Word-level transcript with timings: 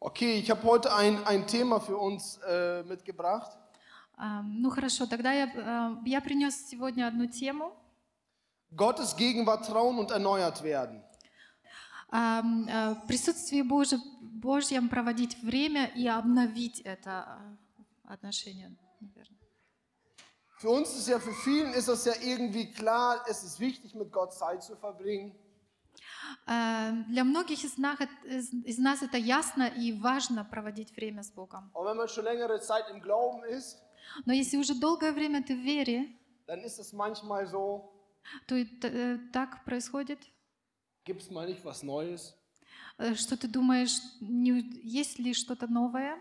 Okay, 0.00 0.38
ich 0.38 0.50
habe 0.50 0.62
heute 0.64 0.92
ein, 0.94 1.24
ein 1.26 1.46
Thema 1.46 1.78
für 1.80 1.96
uns 1.96 2.38
äh, 2.46 2.82
mitgebracht. 2.84 3.56
А, 4.16 4.42
Ну 4.42 4.70
хорошо, 4.70 5.06
тогда 5.06 5.32
я, 5.32 5.46
э, 5.46 5.96
я 6.06 6.20
принес 6.20 6.66
сегодня 6.68 7.06
одну 7.06 7.26
тему. 7.26 7.72
Gottes 8.74 9.16
Gegenwart 9.16 9.66
trauen 9.66 9.98
und 9.98 10.10
erneuert 10.10 10.62
werden. 10.62 11.02
А, 12.10 12.42
э, 12.42 12.94
В 12.94 13.06
присутствии 13.06 13.62
Божьем, 13.62 14.00
Божьем 14.20 14.88
проводить 14.88 15.40
время 15.42 15.86
и 15.94 16.06
обновить 16.08 16.80
это 16.80 17.38
э, 17.78 17.82
отношение, 18.12 18.76
наверное. 19.00 19.38
Für 20.58 20.70
uns 20.70 20.94
ist 20.96 21.08
ja, 21.08 21.18
für 21.18 21.32
vielen 21.44 21.72
ist 21.74 21.88
das 21.88 22.04
ja 22.04 22.12
irgendwie 22.22 22.70
klar, 22.70 23.24
es 23.28 23.42
ist 23.42 23.58
wichtig, 23.58 23.94
mit 23.94 24.12
Gott 24.12 24.32
Zeit 24.32 24.62
zu 24.62 24.76
verbringen. 24.76 25.34
Э, 26.45 26.91
Для 27.09 27.23
многих 27.23 27.63
из 27.63 27.77
нас, 27.77 27.99
это- 27.99 28.27
из 28.69 28.77
нас 28.77 29.01
это 29.01 29.17
ясно 29.17 29.67
и 29.67 29.93
важно 29.93 30.43
проводить 30.45 30.95
время 30.95 31.21
с 31.23 31.31
Богом. 31.31 31.71
Но 34.25 34.33
если 34.33 34.57
уже 34.57 34.73
долгое 34.75 35.11
время 35.11 35.43
ты 35.43 35.55
в 35.55 35.59
вере, 35.59 36.07
so, 36.47 37.81
то 38.47 38.55
и 38.55 38.65
т- 38.65 38.87
э, 38.87 39.17
так 39.33 39.63
происходит, 39.65 40.19
gibt 41.05 41.21
es 41.21 41.29
mal 41.29 41.45
nicht 41.47 41.63
was 41.63 41.83
Neues, 41.83 42.33
э, 42.97 43.15
что 43.15 43.35
ты 43.37 43.47
думаешь, 43.47 43.99
не- 44.21 44.81
есть 44.83 45.19
ли 45.19 45.33
что-то 45.33 45.67
новое, 45.67 46.17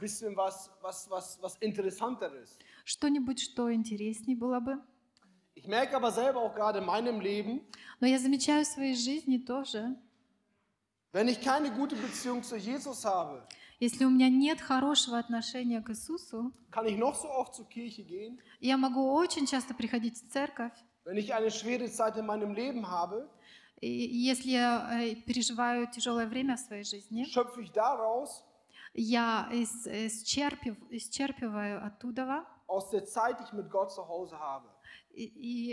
bisschen 0.00 0.34
was, 0.34 0.52
was, 0.82 1.08
was, 1.10 1.40
was 1.42 1.52
Interessanteres. 1.60 2.48
что-нибудь, 2.84 3.40
что 3.40 3.72
интересней 3.72 4.34
было 4.36 4.60
бы. 4.60 4.78
Ich 5.62 5.68
merke 5.68 5.94
aber 5.94 6.10
selber 6.10 6.40
auch 6.40 6.54
gerade 6.54 6.78
in 6.78 6.86
meinem 6.86 7.20
Leben, 7.20 7.60
Но 8.00 8.06
я 8.06 8.18
замечаю 8.18 8.64
в 8.64 8.68
своей 8.68 8.94
жизни 8.94 9.36
тоже, 9.36 9.94
wenn 11.12 11.28
ich 11.28 11.40
keine 11.42 11.70
gute 11.70 11.96
Beziehung 11.96 12.42
zu 12.42 12.56
Jesus 12.56 13.04
habe, 13.04 13.42
если 13.78 14.04
у 14.06 14.10
меня 14.10 14.28
нет 14.30 14.60
хорошего 14.60 15.18
отношения 15.18 15.82
к 15.82 15.90
Иисусу, 15.90 16.52
kann 16.70 16.86
ich 16.86 16.96
noch 16.96 17.14
so 17.14 17.28
oft 17.28 17.54
zur 17.54 17.66
Kirche 17.68 18.02
gehen. 18.04 18.38
я 18.60 18.78
могу 18.78 19.12
очень 19.12 19.46
часто 19.46 19.74
приходить 19.74 20.16
в 20.16 20.30
церковь, 20.32 20.72
Wenn 21.04 21.18
ich 21.18 21.34
eine 21.34 21.50
schwere 21.50 21.90
Zeit 21.90 22.16
in 22.16 22.24
meinem 22.26 22.54
Leben 22.54 22.88
habe, 22.88 23.28
и 23.82 23.88
если 23.90 24.50
я 24.52 24.88
э, 25.02 25.14
переживаю 25.16 25.86
тяжелое 25.90 26.26
время 26.26 26.56
в 26.56 26.60
своей 26.60 26.84
жизни, 26.84 27.24
schöpfe 27.24 27.60
ich 27.60 27.72
daraus, 27.72 28.42
я 28.94 29.46
ис- 29.52 29.86
исчерпив- 29.86 30.88
исчерпываю 30.90 31.84
оттуда 31.84 32.46
aus 32.66 32.88
der 32.90 33.04
Zeit, 33.04 33.38
die 33.40 33.44
ich 33.44 33.52
mit 33.52 33.70
Gott 33.70 33.92
zu 33.92 34.06
Hause 34.08 34.38
habe. 34.38 34.66
И, 35.24 35.24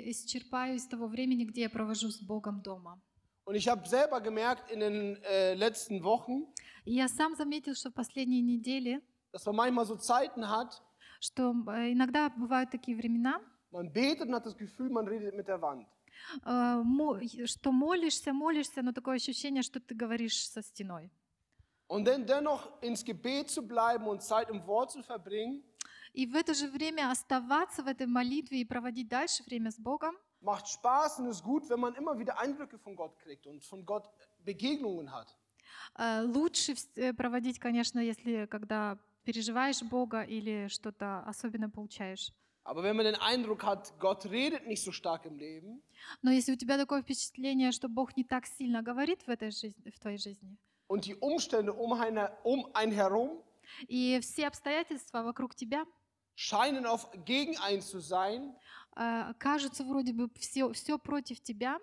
и 0.07 0.11
исчерпаю 0.11 0.75
из 0.75 0.87
того 0.87 1.07
времени, 1.07 1.45
где 1.45 1.61
я 1.61 1.69
провожу 1.69 2.09
с 2.09 2.19
Богом 2.21 2.61
дома. 2.61 2.99
Und 3.45 3.55
ich 3.55 3.67
habe 3.69 3.87
selber 3.87 4.19
gemerkt 4.19 4.69
in 4.71 4.79
den 4.81 5.15
äh, 5.23 5.53
letzten 5.53 6.03
Wochen, 6.03 6.45
я 6.85 7.07
сам 7.07 7.35
заметил, 7.35 7.75
что 7.75 7.89
в 7.89 7.93
последние 7.93 8.41
недели, 8.41 9.01
dass 9.31 9.45
man 9.45 9.55
manchmal 9.55 9.85
so 9.85 9.95
Zeiten 9.95 10.43
hat, 10.49 10.81
что 11.21 11.53
э, 11.69 11.93
иногда 11.93 12.29
бывают 12.29 12.69
такие 12.71 12.97
времена, 12.97 13.39
man 13.71 13.91
betet 13.91 14.27
und 14.27 14.33
hat 14.35 14.45
das 14.45 14.57
Gefühl, 14.57 14.89
man 14.89 15.07
redet 15.07 15.33
mit 15.35 15.47
der 15.47 15.61
Wand. 15.61 15.85
э, 16.45 16.81
мо- 16.83 17.19
что 17.45 17.71
молишься, 17.71 18.33
молишься, 18.33 18.81
но 18.81 18.91
такое 18.91 19.15
ощущение, 19.15 19.61
что 19.63 19.79
ты 19.79 19.95
говоришь 19.95 20.49
со 20.49 20.61
стеной. 20.61 21.09
Und 21.89 22.03
dann 22.05 22.25
dennoch 22.25 22.69
ins 22.81 23.05
Gebet 23.05 23.49
zu 23.49 23.61
bleiben 23.65 24.07
und 24.07 24.21
Zeit 24.21 24.49
im 24.49 24.65
Wort 24.67 24.91
zu 24.91 25.01
verbringen, 25.03 25.63
И 26.17 26.25
в 26.25 26.35
это 26.35 26.55
же 26.55 26.67
время 26.67 27.11
оставаться 27.11 27.83
в 27.83 27.87
этой 27.87 28.07
молитве 28.07 28.61
и 28.61 28.65
проводить 28.65 29.07
дальше 29.07 29.43
время 29.43 29.69
с 29.69 29.77
Богом, 29.77 30.15
macht 30.41 30.67
Spaß 30.67 31.19
und 31.19 31.27
ist 31.29 31.43
gut, 31.43 31.69
wenn 31.69 31.79
man 31.79 31.93
immer 31.93 32.17
wieder 32.17 32.39
Eindrücke 32.39 32.79
von 32.79 32.95
Gott 32.95 33.15
kriegt 33.19 33.45
und 33.45 33.63
von 33.63 33.85
Gott 33.85 34.09
Begegnungen 34.43 35.11
hat. 35.11 35.27
э, 35.99 36.23
лучше 36.23 36.73
э, 36.95 37.13
проводить, 37.13 37.59
конечно, 37.59 37.99
если 37.99 38.47
когда 38.47 38.97
переживаешь 39.25 39.83
Бога 39.83 40.23
или 40.23 40.67
что-то 40.69 41.19
особенно 41.27 41.69
получаешь. 41.69 42.31
Aber 42.63 42.81
wenn 42.81 42.95
man 42.95 43.05
den 43.05 43.15
Eindruck 43.21 43.63
hat, 43.63 43.93
Gott 43.99 44.25
redet 44.25 44.65
nicht 44.65 44.83
so 44.83 44.91
stark 44.91 45.25
im 45.25 45.37
Leben, 45.37 45.83
Но 46.23 46.31
если 46.31 46.51
у 46.51 46.55
тебя 46.55 46.77
такое 46.79 47.03
впечатление, 47.03 47.71
что 47.71 47.89
Бог 47.89 48.17
не 48.17 48.23
так 48.23 48.47
сильно 48.47 48.81
говорит 48.81 49.21
в 49.27 49.29
этой 49.29 49.51
жизни, 49.51 49.91
в 49.91 49.99
твоей 49.99 50.17
жизни, 50.17 50.57
und 50.87 51.05
die 51.05 51.15
Umstände 51.15 51.73
um 51.73 51.93
einen, 51.93 52.27
um 52.43 52.65
einen 52.73 52.91
herum 52.91 53.43
и 53.87 54.19
все 54.21 54.47
обстоятельства 54.47 55.21
вокруг 55.21 55.53
тебя 55.53 55.85
scheinen 56.37 56.85
auf 56.85 57.09
gegen 57.25 57.57
einen 57.57 57.81
zu 57.81 57.99
sein, 57.99 58.55
э, 58.95 59.33
кажутся 59.39 59.83
вроде 59.83 60.13
бы 60.13 60.29
все, 60.39 60.71
все 60.71 60.97
против 60.99 61.41
тебя, 61.41 61.79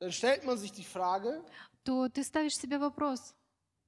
dann 0.00 0.10
stellt 0.10 0.44
man 0.44 0.56
sich 0.56 0.72
die 0.72 0.82
Frage, 0.84 1.44
то 1.84 2.08
ты 2.08 2.24
ставишь 2.24 2.56
себе 2.56 2.78
вопрос, 2.78 3.34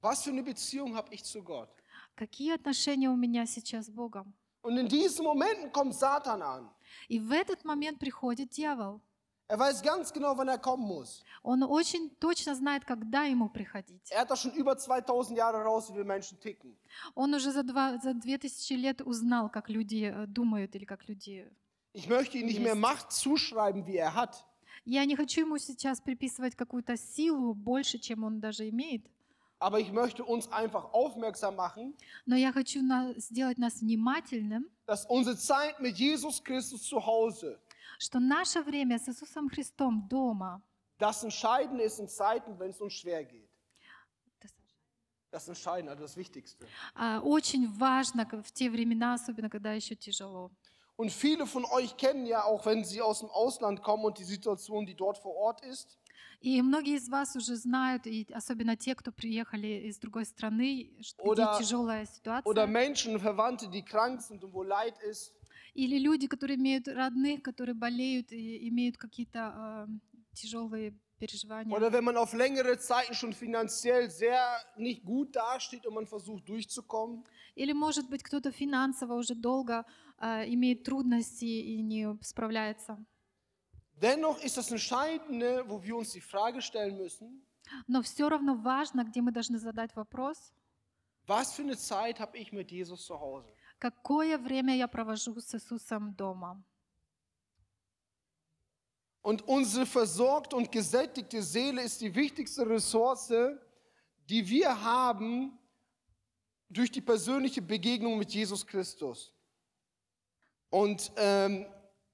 was 0.01 0.23
für 0.23 0.29
eine 0.29 0.43
Beziehung 0.43 0.95
habe 0.95 1.13
ich 1.13 1.23
zu 1.23 1.43
Gott? 1.43 1.69
какие 2.15 2.53
отношения 2.53 3.09
у 3.09 3.15
меня 3.15 3.45
сейчас 3.45 3.87
с 3.87 3.89
Богом? 3.89 4.33
Und 4.61 4.77
in 4.77 4.87
diesen 4.87 5.25
Momenten 5.25 5.71
kommt 5.71 5.95
Satan 5.95 6.41
an. 6.41 6.69
И 7.09 7.19
в 7.19 7.31
этот 7.31 7.65
момент 7.65 7.99
приходит 7.99 8.49
дьявол. 8.49 9.01
Er 9.47 9.59
weiß 9.59 9.83
ganz 9.83 10.11
genau, 10.11 10.35
wann 10.37 10.47
er 10.47 10.57
kommen 10.57 10.87
muss. 10.87 11.23
Он 11.43 11.61
очень 11.63 12.09
точно 12.19 12.55
знает, 12.55 12.83
когда 12.85 13.25
ему 13.25 13.47
приходить. 13.49 14.01
Er 14.09 14.21
hat 14.21 14.31
doch 14.31 14.37
schon 14.37 14.51
über 14.53 14.75
2000 14.77 15.37
Jahre 15.37 15.63
raus, 15.63 15.89
wie 15.91 15.97
wir 15.97 16.05
Menschen 16.05 16.39
ticken. 16.39 16.75
Он 17.13 17.33
уже 17.33 17.51
за, 17.51 17.63
два, 17.63 17.97
за 17.99 18.13
две 18.15 18.37
тысячи 18.39 18.73
лет 18.73 19.01
узнал, 19.01 19.49
как 19.49 19.69
люди 19.69 20.11
э, 20.11 20.25
думают 20.25 20.75
или 20.75 20.85
как 20.85 21.07
люди... 21.07 21.47
Ich 21.93 22.07
möchte 22.09 22.37
ihm 22.37 22.47
nicht 22.47 22.59
mehr 22.59 22.75
Macht 22.75 23.11
zuschreiben, 23.11 23.85
wie 23.85 23.97
er 23.97 24.15
hat. 24.15 24.43
Я 24.83 25.05
не 25.05 25.15
хочу 25.15 25.41
ему 25.41 25.57
сейчас 25.57 26.01
приписывать 26.01 26.55
какую-то 26.55 26.97
силу 26.97 27.53
больше, 27.53 27.99
чем 27.99 28.23
он 28.23 28.39
даже 28.39 28.67
имеет, 28.69 29.03
Aber 29.59 29.79
ich 29.79 29.91
möchte 29.91 30.23
uns 30.25 30.51
einfach 30.51 30.91
aufmerksam 30.91 31.55
machen, 31.55 31.93
но 32.25 32.35
я 32.35 32.51
хочу 32.51 32.81
на- 32.81 33.13
сделать 33.17 33.57
нас 33.57 33.79
внимательным, 33.81 34.65
dass 34.87 35.05
unsere 35.05 35.37
Zeit 35.37 35.79
mit 35.79 35.97
Jesus 35.97 36.43
Christus 36.43 36.83
zu 36.83 37.03
Hause 37.05 37.57
что 38.05 38.19
наше 38.19 38.61
время 38.61 38.99
с 38.99 39.09
Иисусом 39.09 39.49
Христом 39.49 40.07
дома 40.07 40.61
das 40.99 41.23
Entscheidende 41.23 41.83
ist 41.83 41.99
in 41.99 42.07
Zeiten, 42.07 42.57
wenn 42.59 42.69
es 42.69 42.79
uns 42.79 42.93
schwer 42.93 43.23
geht. 43.25 43.49
Das 45.31 45.49
Entscheidende, 45.49 45.91
also 45.91 46.03
das 46.03 46.15
Wichtigste. 46.15 46.65
а, 46.93 47.19
очень 47.21 47.67
важно 47.77 48.25
в 48.43 48.51
те 48.53 48.69
времена, 48.69 49.15
особенно 49.15 49.49
когда 49.49 49.73
еще 49.73 49.95
тяжело. 49.95 50.51
Und 50.97 51.11
viele 51.11 51.45
von 51.45 51.65
euch 51.65 51.97
kennen 51.97 52.25
ja 52.25 52.45
auch, 52.45 52.65
wenn 52.65 52.85
sie 52.85 53.01
aus 53.01 53.19
dem 53.19 53.29
Ausland 53.29 53.81
kommen 53.83 54.05
und 54.05 54.17
die 54.17 54.23
Situation, 54.23 54.85
die 54.85 54.95
dort 54.95 55.17
vor 55.17 55.35
Ort 55.35 55.61
ist, 55.65 55.97
И 56.41 56.61
многие 56.61 56.95
из 56.97 57.09
вас 57.09 57.35
уже 57.35 57.55
знают, 57.55 58.05
и 58.07 58.27
особенно 58.31 58.75
те, 58.77 58.93
кто 58.93 59.11
приехали 59.11 59.87
из 59.89 59.97
другой 59.97 60.25
страны, 60.25 60.91
где 60.99 61.13
Oder- 61.17 61.57
тяжелая 61.57 62.05
ситуация. 62.05 62.43
oder 62.49 62.67
Menschen, 62.67 63.19
Verwandte, 63.19 63.67
die 63.67 63.83
krank 63.83 64.21
sind 64.21 64.43
und 64.43 64.53
wo 64.53 64.61
Leid 64.63 64.97
ist. 64.99 65.33
Или 65.75 65.99
люди, 65.99 66.27
которые 66.27 66.57
имеют 66.57 66.87
родных, 66.87 67.43
которые 67.43 67.75
болеют 67.75 68.31
и 68.31 68.69
имеют 68.69 68.97
какие-то 68.97 69.87
тяжелые 70.33 70.93
переживания. 71.19 71.75
Oder 71.75 71.91
wenn 71.91 72.03
man 72.03 72.17
auf 72.17 72.33
längere 72.33 72.77
Zeiten 72.77 73.13
schon 73.13 73.33
finanziell 73.33 74.09
sehr 74.09 74.41
nicht 74.77 75.03
gut 75.03 75.35
dasteht 75.35 75.85
und 75.85 75.93
man 75.93 76.07
versucht 76.07 76.47
durchzukommen. 76.47 77.23
Или, 77.55 77.73
может 77.73 78.09
быть, 78.09 78.23
кто-то 78.23 78.51
финансово 78.51 79.13
уже 79.13 79.35
долго 79.35 79.85
э, 80.19 80.47
имеет 80.53 80.83
трудности 80.83 81.45
и 81.45 81.81
не 81.81 82.17
справляется. 82.21 82.97
Dennoch 84.01 84.43
ist 84.43 84.57
das 84.57 84.71
Entscheidende, 84.71 85.63
wo 85.67 85.81
wir 85.81 85.95
uns 85.95 86.11
die 86.11 86.21
Frage 86.21 86.61
stellen 86.61 86.97
müssen, 86.97 87.41
Но 87.87 88.01
все 88.01 88.29
равно 88.29 88.55
важно, 88.55 89.03
где 89.03 89.21
мы 89.21 89.31
должны 89.31 89.57
задать 89.57 89.95
вопрос, 89.95 90.53
was 91.27 91.53
für 91.53 91.63
eine 91.63 91.75
Zeit 91.75 92.19
habe 92.19 92.37
ich 92.37 92.51
mit 92.51 92.71
Jesus 92.71 93.05
zu 93.05 93.19
Hause? 93.19 93.54
какое 93.84 94.38
время 94.38 94.76
я 94.76 94.88
провожу 94.88 95.40
с 95.40 95.54
Иисусом 95.54 96.14
дома. 96.14 96.62
Und 99.22 99.42
unsere 99.46 99.84
versorgte 99.84 100.56
und 100.56 100.72
gesättigte 100.72 101.42
Seele 101.42 101.82
ist 101.82 102.00
die 102.00 102.14
wichtigste 102.14 102.66
Ressource, 102.66 103.32
die 104.28 104.48
wir 104.48 104.82
haben 104.82 105.58
durch 106.70 106.90
die 106.90 107.02
persönliche 107.02 107.60
Begegnung 107.60 108.18
mit 108.18 108.32
Jesus 108.32 108.66
Christus. 108.66 109.34
Und 110.70 111.12
ähm, 111.16 111.66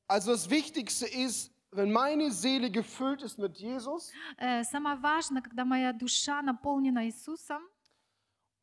also 0.08 0.32
das 0.32 0.48
Wichtigste 0.50 1.06
ist, 1.06 1.52
wenn 1.70 1.92
meine 1.92 2.30
Seele 2.30 2.70
gefüllt 2.70 3.22
ist 3.22 3.38
mit 3.38 3.58
Jesus 3.58 4.10
Э, 4.38 4.64
Самое 4.64 4.96
важное, 4.96 5.42
когда 5.42 5.64
моя 5.64 5.92
душа 5.92 6.42
наполнена 6.42 7.06
Иисусом, 7.06 7.62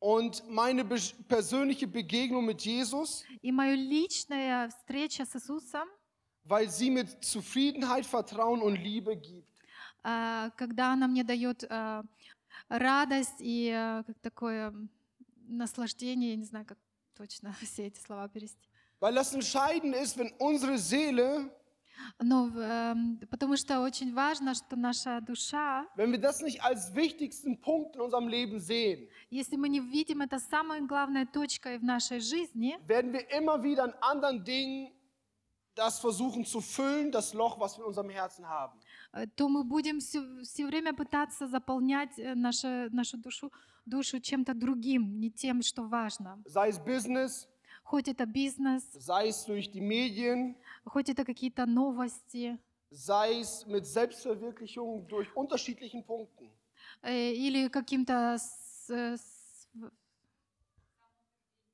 und 0.00 0.46
meine 0.48 0.84
be 0.84 0.96
persönliche 1.28 1.86
Begegnung 1.86 2.44
mit 2.44 2.62
Jesus, 2.62 3.24
и 3.42 3.50
моя 3.52 3.74
личная 3.74 4.68
встреча 4.68 5.24
с 5.24 5.34
Иисусом, 5.36 5.88
weil 6.44 6.68
sie 6.68 6.90
mir 6.90 7.06
Zufriedenheit, 7.20 8.04
Vertrauen 8.06 8.60
und 8.62 8.76
Liebe 8.76 9.16
gibt. 9.16 9.48
э, 10.04 10.50
когда 10.56 10.92
она 10.92 11.08
мне 11.08 11.24
дает 11.24 11.64
э, 11.64 12.02
радость 12.68 13.40
и 13.40 13.70
э, 13.74 14.02
как 14.06 14.18
такое 14.20 14.74
наслаждение, 15.48 16.30
я 16.30 16.36
не 16.36 16.44
знаю, 16.44 16.66
как 16.66 16.78
точно 17.16 17.54
все 17.62 17.86
эти 17.86 17.98
слова 17.98 18.28
перевести. 18.28 18.68
Weil 19.00 19.14
das 19.14 19.34
Entscheidende 19.34 19.98
ist, 19.98 20.16
wenn 20.16 20.32
unsere 20.38 20.78
Seele 20.78 21.50
Но 22.19 22.49
эм, 22.49 23.19
потому 23.29 23.55
что 23.57 23.81
очень 23.81 24.13
важно, 24.13 24.53
что 24.53 24.75
наша 24.75 25.21
душа, 25.21 25.85
wenn 25.95 26.11
wir 26.11 26.19
das 26.19 26.41
nicht 26.41 26.61
als 26.63 26.93
wichtigsten 26.95 27.59
Punkt 27.61 27.95
in 27.95 28.01
unserem 28.01 28.27
Leben 28.27 28.59
sehen, 28.59 29.07
если 29.29 29.55
мы 29.55 29.69
не 29.69 29.79
видим 29.79 30.21
это 30.21 30.39
самой 30.39 30.81
главной 30.81 31.25
точкой 31.25 31.77
в 31.77 31.83
нашей 31.83 32.19
жизни, 32.19 32.77
werden 32.87 33.13
wir 33.13 33.29
immer 33.31 33.63
wieder 33.63 33.83
an 33.83 33.93
anderen 34.01 34.43
Dingen 34.43 34.91
das 35.75 35.99
versuchen 35.99 36.43
zu 36.45 36.59
füllen, 36.61 37.11
das 37.11 37.33
Loch, 37.33 37.57
was 37.59 37.77
wir 37.77 37.83
in 37.83 37.87
unserem 37.87 38.09
Herzen 38.09 38.47
haben. 38.47 38.77
э, 39.13 39.27
то 39.35 39.47
мы 39.47 39.63
будем 39.63 39.99
все, 39.99 40.21
все 40.43 40.65
время 40.65 40.93
пытаться 40.93 41.47
заполнять 41.47 42.17
э, 42.19 42.35
нашу, 42.35 42.89
нашу 42.93 43.17
душу, 43.17 43.51
душу 43.85 44.19
чем-то 44.19 44.53
другим, 44.53 45.19
не 45.19 45.31
тем, 45.31 45.61
что 45.61 45.83
важно. 45.83 46.41
Sei 46.45 46.69
es 46.69 46.79
Business, 46.79 47.47
Хоть 47.83 48.07
это 48.07 48.27
бизнес, 48.27 48.83
sei 48.99 49.29
es 49.29 49.45
durch 49.45 49.71
die 49.71 49.81
Medien, 49.81 50.55
хоть 50.85 51.09
это 51.09 51.23
какие-то 51.25 51.65
новости, 51.65 52.57
sei 52.91 53.41
es 53.41 53.65
mit 53.67 53.85
Selbstverwirklichung 53.85 55.07
durch 55.07 55.27
unterschiedlichen 55.35 56.03
Punkten. 56.03 56.49
э, 57.03 57.33
или 57.33 57.67
каким-то 57.69 58.37
э, 58.89 59.17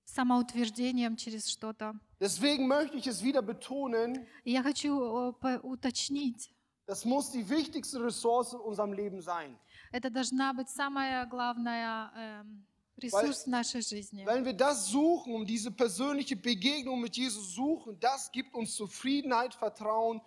самоутверждением 0.06 1.16
через 1.16 1.50
что-то. 1.50 1.94
Deswegen 2.20 2.68
möchte 2.68 2.98
ich 2.98 3.08
es 3.08 3.22
wieder 3.24 3.42
betonen, 3.42 4.26
я 4.44 4.64
хочу 4.64 5.34
э, 5.42 5.60
уточнить, 5.64 6.52
das 6.88 7.04
muss 7.06 7.32
die 7.32 7.48
wichtigste 7.50 8.00
Ressource 8.04 8.54
in 8.54 8.60
unserem 8.60 8.94
Leben 8.94 9.22
sein. 9.22 9.58
это 9.92 10.10
должна 10.10 10.54
быть 10.54 10.70
самая 10.70 11.26
главная 11.26 12.12
эм, 12.16 12.66
ресурс 12.98 13.44
в 13.46 13.48
нашей 13.48 13.82
жизни. 13.82 14.26
Wenn 14.26 14.44
wir 14.46 14.54
das 14.54 14.88
suchen, 14.88 15.34
um 15.34 15.46
diese 15.46 15.72
persönliche 15.72 16.36
Begegnung 16.36 17.02
mit 17.02 17.16
Jesus 17.18 17.54
suchen, 17.54 17.98
das 18.00 18.32
gibt 18.32 18.54
uns 18.54 18.76
Zufriedenheit, 18.76 19.54
Vertrauen 19.54 20.22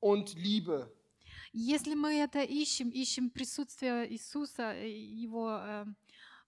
und 0.00 0.34
Liebe. 0.34 0.90
Если 1.52 1.94
мы 1.94 2.14
это 2.20 2.42
ищем, 2.42 2.90
ищем 2.90 3.30
присутствие 3.30 4.10
Иисуса, 4.12 4.74
Его, 4.74 5.50
эм, 5.52 5.96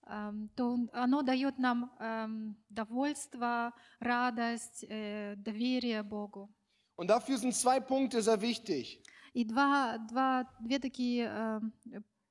эм, 0.06 0.50
то 0.54 0.66
он- 0.66 0.90
оно 0.92 1.22
дает 1.22 1.58
нам 1.58 1.90
эм, 1.98 2.56
довольство, 2.68 3.72
радость, 4.00 4.84
э, 4.88 5.34
доверие 5.36 6.02
Богу. 6.02 6.50
Und 6.96 7.08
dafür 7.08 7.38
sind 7.38 7.54
zwei 7.54 7.80
Punkte 7.80 8.20
sehr 8.22 8.40
wichtig. 8.40 9.00
И 9.32 9.44
два, 9.44 9.98
два, 10.10 10.44
две 10.60 10.78
такие 10.78 11.62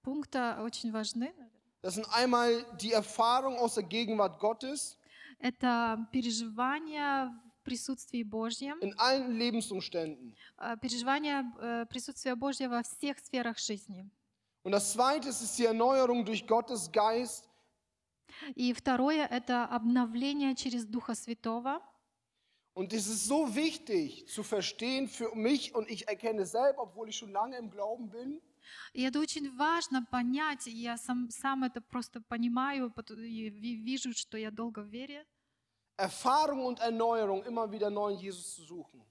пункта 0.03 0.59
очень 0.61 0.91
важны. 0.91 1.33
Das 1.82 1.94
sind 1.94 2.06
einmal 2.12 2.64
die 2.80 2.92
Erfahrung 2.92 3.56
aus 3.56 3.74
der 3.74 3.82
Gegenwart 3.84 4.38
Gottes 4.38 4.96
Это 5.40 6.06
переживание 6.12 7.32
в 7.58 7.64
присутствии 7.64 8.22
Божьем, 8.22 8.78
in 8.80 8.94
allen 8.98 9.36
Lebensumständen. 9.36 10.36
э, 10.58 10.76
переживание 10.80 11.44
э, 11.60 11.86
присутствия 11.86 12.36
Божьего 12.36 12.76
во 12.76 12.82
всех 12.84 13.18
сферах 13.18 13.58
жизни. 13.58 14.08
Und 14.64 14.70
das 14.70 14.92
zweite 14.92 15.28
ist, 15.28 15.42
ist 15.42 15.58
die 15.58 15.64
Erneuerung 15.64 16.24
durch 16.24 16.46
Gottes 16.46 16.90
Geist 16.92 17.48
И 18.54 18.72
второе — 18.72 19.30
это 19.30 19.64
обновление 19.64 20.54
через 20.54 20.86
Духа 20.86 21.14
Святого. 21.14 21.80
Und 22.74 22.94
es 22.94 23.06
ist 23.06 23.26
so 23.26 23.54
wichtig 23.54 24.26
zu 24.28 24.42
verstehen 24.42 25.06
für 25.06 25.34
mich 25.34 25.74
und 25.74 25.90
ich 25.90 26.08
erkenne 26.08 26.46
selber, 26.46 26.82
obwohl 26.84 27.08
ich 27.10 27.16
schon 27.16 27.30
lange 27.30 27.58
im 27.58 27.70
Glauben 27.70 28.08
bin, 28.08 28.40
И 28.93 29.01
это 29.03 29.19
очень 29.19 29.55
важно 29.55 30.05
понять, 30.05 30.67
и 30.67 30.71
я 30.71 30.97
сам, 30.97 31.29
сам 31.29 31.63
это 31.63 31.81
просто 31.81 32.21
понимаю 32.21 32.93
и 33.09 33.49
ви- 33.49 33.75
вижу, 33.83 34.13
что 34.13 34.37
я 34.37 34.51
долго 34.51 34.79
в 34.83 34.87
вере, 34.89 35.25
Erfahrung 35.99 36.65
und 36.65 36.79
Erneuerung 36.79 37.43
immer 37.43 37.71
wieder 37.71 37.89
neu 37.89 38.09
in 38.13 38.19
Jesus 38.19 38.53
zu 38.55 38.63
suchen. 38.63 39.01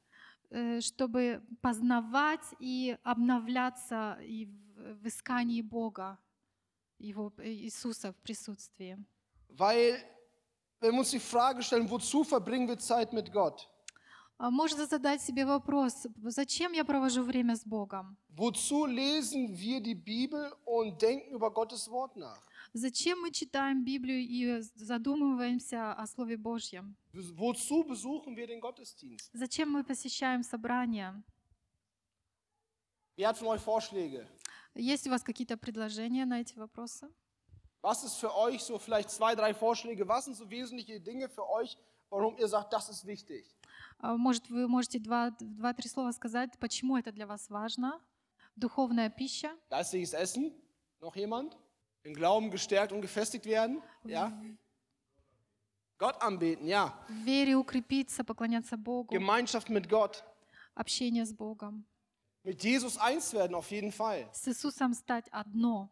э, 0.51 0.81
чтобы 0.81 1.43
познавать 1.61 2.55
и 2.61 2.97
обновляться 3.03 4.17
и 4.23 4.47
в, 4.47 5.03
в 5.03 5.07
искании 5.09 5.61
Бога, 5.63 6.19
Его, 6.99 7.33
э, 7.39 7.49
Иисуса 7.53 8.13
в 8.13 8.17
присутствии. 8.23 8.97
Weil, 9.49 9.99
wenn 10.81 10.93
wir 10.93 11.01
uns 11.01 11.11
die 11.11 11.19
Frage 11.19 11.63
stellen, 11.65 11.91
wozu 11.91 12.23
verbringen 12.23 12.69
wir 12.69 12.79
Zeit 12.79 13.13
mit 13.13 13.33
Gott? 13.33 13.69
А 14.39 14.51
Можно 14.51 14.87
задать 14.87 15.23
себе 15.23 15.47
вопрос, 15.47 16.07
зачем 16.23 16.73
я 16.73 16.85
провожу 16.85 17.23
время 17.23 17.57
с 17.57 17.65
Богом? 17.65 18.19
Wozu 18.37 18.85
lesen 18.85 19.57
wir 19.57 19.81
die 19.81 19.95
Bibel 19.95 20.53
und 20.67 21.01
denken 21.01 21.33
über 21.35 21.51
Gottes 21.51 21.89
Wort 21.91 22.17
nach? 22.17 22.39
Зачем 22.75 23.23
мы 23.23 23.31
читаем 23.31 23.83
Библию 23.83 24.21
и 24.21 24.61
задумываемся 24.75 25.95
о 25.95 26.07
Слове 26.07 26.37
Божьем? 26.37 26.97
Wozu 27.15 27.83
besuchen 27.85 28.37
wir 28.37 28.47
den 28.47 28.61
Gottesdienst? 28.61 29.31
Зачем 29.33 29.71
мы 29.71 29.83
посещаем 29.83 30.43
собрания? 30.43 31.23
Wer 33.17 33.29
hat 33.29 33.39
von 33.39 33.49
euch 33.49 33.63
Vorschläge? 33.63 34.27
Есть 34.75 35.07
у 35.07 35.11
вас 35.11 35.23
какие-то 35.23 35.57
предложения 35.57 36.27
на 36.27 36.43
эти 36.43 36.59
вопросы? 36.59 37.09
Was 37.81 38.05
ist 38.05 38.17
für 38.17 38.35
euch 38.37 38.63
so 38.63 38.79
vielleicht 38.79 39.11
zwei, 39.11 39.35
drei 39.35 39.55
Vorschläge? 39.55 40.07
Was 40.07 40.27
sind 40.27 40.37
so 40.37 40.51
wesentliche 40.51 41.01
Dinge 41.01 41.31
für 41.31 41.49
euch, 41.49 41.79
warum 42.11 42.37
ihr 42.37 42.49
sagt, 42.49 42.75
das 42.75 42.91
ist 42.91 43.07
wichtig? 43.07 43.47
А, 44.07 44.17
Может, 44.17 44.49
вы 44.51 44.69
можете 44.69 44.99
два- 45.01 45.31
два-три 45.41 45.89
слова 45.89 46.13
сказать, 46.13 46.51
почему 46.61 46.97
это 46.97 47.11
для 47.13 47.27
вас 47.27 47.49
важно? 47.51 48.01
Духовная 48.55 49.11
пища, 49.11 49.51
Geistiges 49.71 50.15
Essen? 50.15 50.53
Noch 51.01 51.17
jemand? 51.17 51.57
Im 52.05 52.15
Glauben 52.15 52.51
gestärkt 52.51 52.93
und 52.93 53.01
gefestigt 53.03 53.47
werden? 53.47 53.83
Ja? 54.05 54.33
Gott 55.99 56.21
anbeten, 56.23 56.67
ja. 56.69 56.93
в 57.09 57.13
вере 57.25 57.57
укрепиться, 57.57 58.23
поклоняться 58.23 58.77
Богу, 58.77 59.13
Gemeinschaft 59.15 59.69
mit 59.71 59.89
Gott. 59.89 60.23
общение 60.75 61.25
с 61.27 61.33
Богом, 61.33 61.85
Mit 62.45 62.63
Jesus 62.63 62.97
eins 62.99 63.33
werden, 63.33 63.55
auf 63.57 63.71
jeden 63.73 63.91
Fall. 63.91 64.29
с 64.33 64.47
Иисусом 64.47 64.95
стать 64.95 65.27
одно. 65.33 65.91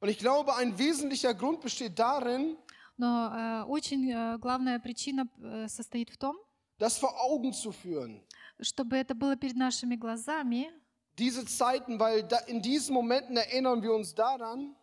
Und 0.00 0.10
ich 0.10 0.18
glaube, 0.18 0.54
ein 0.56 0.76
wesentlicher 0.78 1.32
Grund 1.34 1.60
besteht 1.62 1.98
darin, 1.98 2.58
Но 2.98 3.30
э, 3.32 3.62
очень 3.64 4.10
э, 4.10 4.38
главная 4.38 4.78
причина 4.80 5.26
э, 5.38 5.68
состоит 5.68 6.10
в 6.10 6.16
том, 6.18 6.36
das 6.78 6.98
vor 6.98 7.12
Augen 7.20 7.52
zu 7.52 7.72
führen. 7.72 8.20
чтобы 8.60 8.96
это 8.96 9.14
было 9.14 9.36
перед 9.36 9.56
нашими 9.56 9.96
глазами, 9.96 10.70
Diese 11.18 11.46
Zeiten, 11.46 11.98
weil 11.98 12.22
da, 12.24 12.38
in 12.46 12.60
diesen 12.60 12.92
Momenten 12.94 13.36
erinnern 13.38 13.82
wir 13.82 13.94
uns 13.94 14.14
daran, 14.14 14.74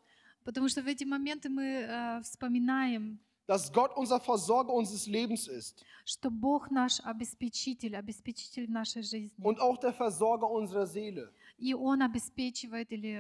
потому 0.44 0.68
что 0.68 0.82
в 0.82 0.88
эти 0.88 1.04
моменты 1.04 1.50
мы 1.50 1.64
э, 1.88 2.22
вспоминаем, 2.22 3.20
dass 3.46 3.72
Gott 3.72 3.92
unser 3.96 4.20
Versorger 4.20 4.74
unseres 4.74 5.06
Lebens 5.08 5.48
ist 5.48 5.84
что 6.06 6.30
Бог 6.30 6.70
наш 6.70 7.00
обеспечитель, 7.02 7.96
обеспечитель 7.96 8.70
нашей 8.70 9.04
жизни. 9.04 9.32
und 9.44 9.60
auch 9.60 9.78
der 9.78 9.94
Versorger 9.94 10.50
unserer 10.50 10.86
Seele. 10.88 11.32
И 11.60 11.74
Он 11.74 12.02
обеспечивает 12.02 12.92
или 12.92 13.14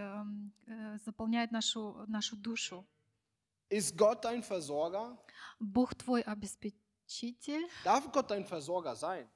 э, 0.67 0.97
заполняет 1.05 1.51
нашу, 1.51 1.95
нашу 2.07 2.35
душу. 2.35 2.83
Ist 3.69 3.95
Gott 3.97 4.25
dein 4.25 4.43
Versorger? 4.43 5.17
Бог 5.59 5.93
твой 5.95 6.21
обеспечитель. 6.21 6.82
Darf 7.83 8.11
Gott 8.11 8.31
dein 8.31 8.45
Versorger 8.45 8.95
sein? 8.95 9.27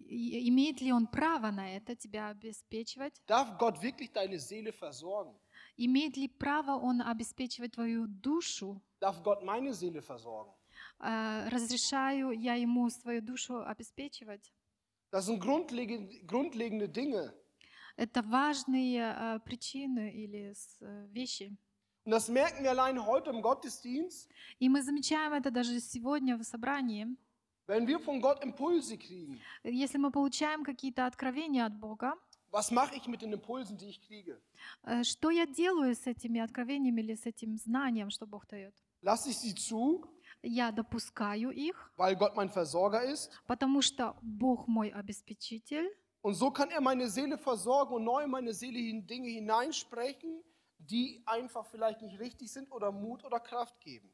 Имеет 0.00 0.80
ли 0.80 0.92
Он 0.92 1.06
право 1.06 1.50
на 1.50 1.74
это, 1.74 1.96
тебя 1.96 2.28
обеспечивать? 2.28 3.20
Darf 3.26 3.56
Gott 3.58 3.82
wirklich 3.82 4.12
deine 4.12 4.38
Seele 4.38 4.72
versorgen? 4.72 5.34
Имеет 5.76 6.16
ли 6.16 6.28
право 6.28 6.72
Он 6.72 7.00
обеспечивать 7.00 7.72
твою 7.72 8.06
душу? 8.06 8.82
Darf 9.00 9.22
Gott 9.22 9.42
meine 9.42 9.72
Seele 9.72 10.02
versorgen? 10.02 10.52
Э, 11.00 11.48
Разрешаю 11.48 12.32
я 12.32 12.54
Ему 12.54 12.90
свою 12.90 13.22
душу 13.22 13.62
обеспечивать? 13.64 14.52
Das 15.10 15.26
sind 15.26 15.40
grundlegende, 15.40 16.20
grundlegende 16.24 16.88
Dinge. 16.88 17.32
Это 17.96 18.22
важные 18.22 19.14
э, 19.16 19.40
причины 19.40 20.12
или 20.12 20.54
э, 20.80 21.06
вещи. 21.08 21.56
Und 22.09 22.11
das 22.11 22.29
merken 22.29 22.63
wir 22.63 22.69
allein 22.71 23.03
heute 23.05 23.31
im 23.31 23.41
Gottesdienst, 23.41 24.29
И 24.59 24.69
мы 24.69 24.81
замечаем 24.83 25.33
это 25.33 25.49
даже 25.51 25.79
сегодня 25.79 26.37
в 26.37 26.43
собрании. 26.43 27.07
wenn 27.67 27.87
wir 27.87 27.99
von 27.99 28.21
Gott 28.21 28.43
Impulse 28.43 28.95
kriegen. 28.97 29.39
Если 29.63 29.97
мы 29.97 30.11
получаем 30.11 30.63
какие-то 30.63 31.05
откровения 31.07 31.65
от 31.65 31.73
Бога, 31.79 32.13
Was 32.51 32.71
mache 32.71 32.95
ich 32.95 33.07
mit 33.07 33.21
den 33.21 33.33
Impulsen, 33.33 33.75
die 33.77 33.89
ich 33.89 34.01
kriege? 34.07 34.39
э, 34.83 35.03
что 35.03 35.29
я 35.31 35.45
делаю 35.47 35.93
с 35.95 36.05
этими 36.07 36.39
откровениями 36.39 37.01
или 37.01 37.15
с 37.15 37.25
этим 37.25 37.57
знанием, 37.57 38.09
что 38.11 38.27
Бог 38.27 38.45
дает? 38.47 38.73
Lasse 39.01 39.29
ich 39.31 39.37
sie 39.39 39.53
zu, 39.55 40.05
Я 40.43 40.71
допускаю 40.71 41.49
их, 41.49 41.91
weil 41.97 42.15
Gott 42.15 42.35
mein 42.35 42.49
Versorger 42.49 43.01
ist? 43.03 43.31
потому 43.47 43.81
что 43.81 44.15
Бог 44.21 44.67
мой 44.67 44.89
обеспечитель, 44.89 45.89
Und 46.21 46.35
so 46.35 46.49
kann 46.51 46.69
er 46.69 46.81
meine 46.81 47.09
Seele 47.09 47.37
versorgen 47.39 47.95
und 47.95 48.03
neu 48.03 48.23
in 48.23 48.29
meine 48.29 48.53
Seele 48.53 48.77
hin 48.79 49.05
Dinge 49.07 49.29
hineinsprechen, 49.29 50.41
die 50.79 51.21
einfach 51.25 51.65
vielleicht 51.67 52.01
nicht 52.01 52.19
richtig 52.19 52.51
sind 52.51 52.71
oder 52.71 52.91
Mut 52.91 53.23
oder 53.23 53.39
Kraft 53.39 53.79
geben. 53.81 54.11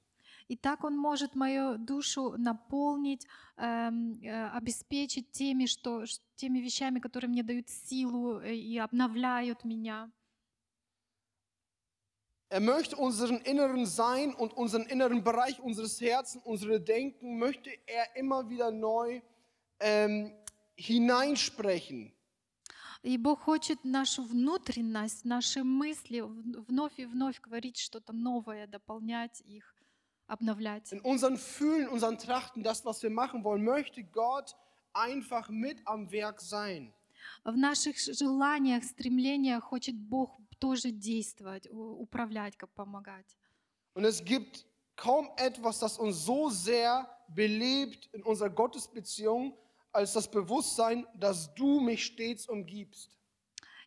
и 0.48 0.56
так 0.56 0.84
Он 0.84 0.98
может 0.98 1.36
мою 1.36 1.78
душу 1.78 2.36
наполнить, 2.38 3.26
эм, 3.58 4.20
э, 4.22 4.50
обеспечить 4.50 5.32
теми, 5.32 5.66
что, 5.66 6.06
ш- 6.06 6.20
теми 6.36 6.60
вещами, 6.60 7.00
которые 7.00 7.30
мне 7.30 7.44
дают 7.44 7.70
силу 7.70 8.40
э, 8.40 8.56
и 8.56 8.78
обновляют 8.78 9.64
меня. 9.64 10.10
Er 12.50 12.60
möchte 12.60 12.98
unseren 12.98 13.38
inneren 13.42 13.86
Sein 13.86 14.34
und 14.34 14.54
unseren 14.54 14.86
inneren 14.88 15.24
Bereich 15.24 15.58
unseres 15.62 16.02
Herzens, 16.02 16.44
unsere 16.44 16.82
Denken, 16.82 17.40
möchte 17.40 17.70
er 17.88 18.14
immer 18.18 18.50
wieder 18.50 18.72
neu 18.72 19.22
ähm, 19.80 20.34
hineinsprechen. 20.76 22.12
И 23.07 23.19
Бог 23.19 23.43
хочет 23.43 23.85
нашу 23.85 24.25
внутренность, 24.25 25.25
наши 25.25 25.63
мысли 25.63 26.23
вновь 26.23 26.99
и 26.99 27.07
вновь 27.07 27.41
говорить 27.41 27.79
что-то 27.79 28.13
новое, 28.13 28.67
дополнять 28.67 29.41
их, 29.43 29.77
обновлять. 30.27 30.93
In 30.93 31.01
unseren 31.03 31.37
Fühlen, 31.37 31.87
unseren 31.87 32.19
Trachten, 32.19 32.65
das, 32.65 32.85
was 32.85 33.05
wir 33.05 33.11
machen 33.11 33.45
wollen, 33.45 33.63
möchte 33.63 34.03
Gott 34.03 34.57
einfach 34.93 35.51
mit 35.51 35.79
am 35.87 36.11
Werk 36.11 36.41
sein. 36.41 36.93
В 37.45 37.57
наших 37.57 37.97
желаниях, 37.97 38.83
стремлениях 38.83 39.63
хочет 39.63 39.95
Бог 39.95 40.41
тоже 40.59 40.91
действовать, 40.91 41.69
управлять, 41.71 42.57
как 42.57 42.71
помогать. 42.75 43.37
Und 43.95 44.05
es 44.05 44.25
gibt 44.25 44.67
kaum 44.97 45.31
etwas, 45.37 45.79
das 45.79 45.97
uns 45.97 46.25
so 46.25 46.51
sehr 46.51 47.09
belebt 47.29 48.09
in 48.13 48.25
unserer 48.25 48.51
Gottesbeziehung, 48.51 49.57
als 49.97 50.13
das 50.13 50.31
Bewusstsein, 50.31 51.07
dass 51.15 51.53
du 51.55 51.81
mich 51.81 52.05
stets 52.05 52.47
umgibst. 52.49 53.11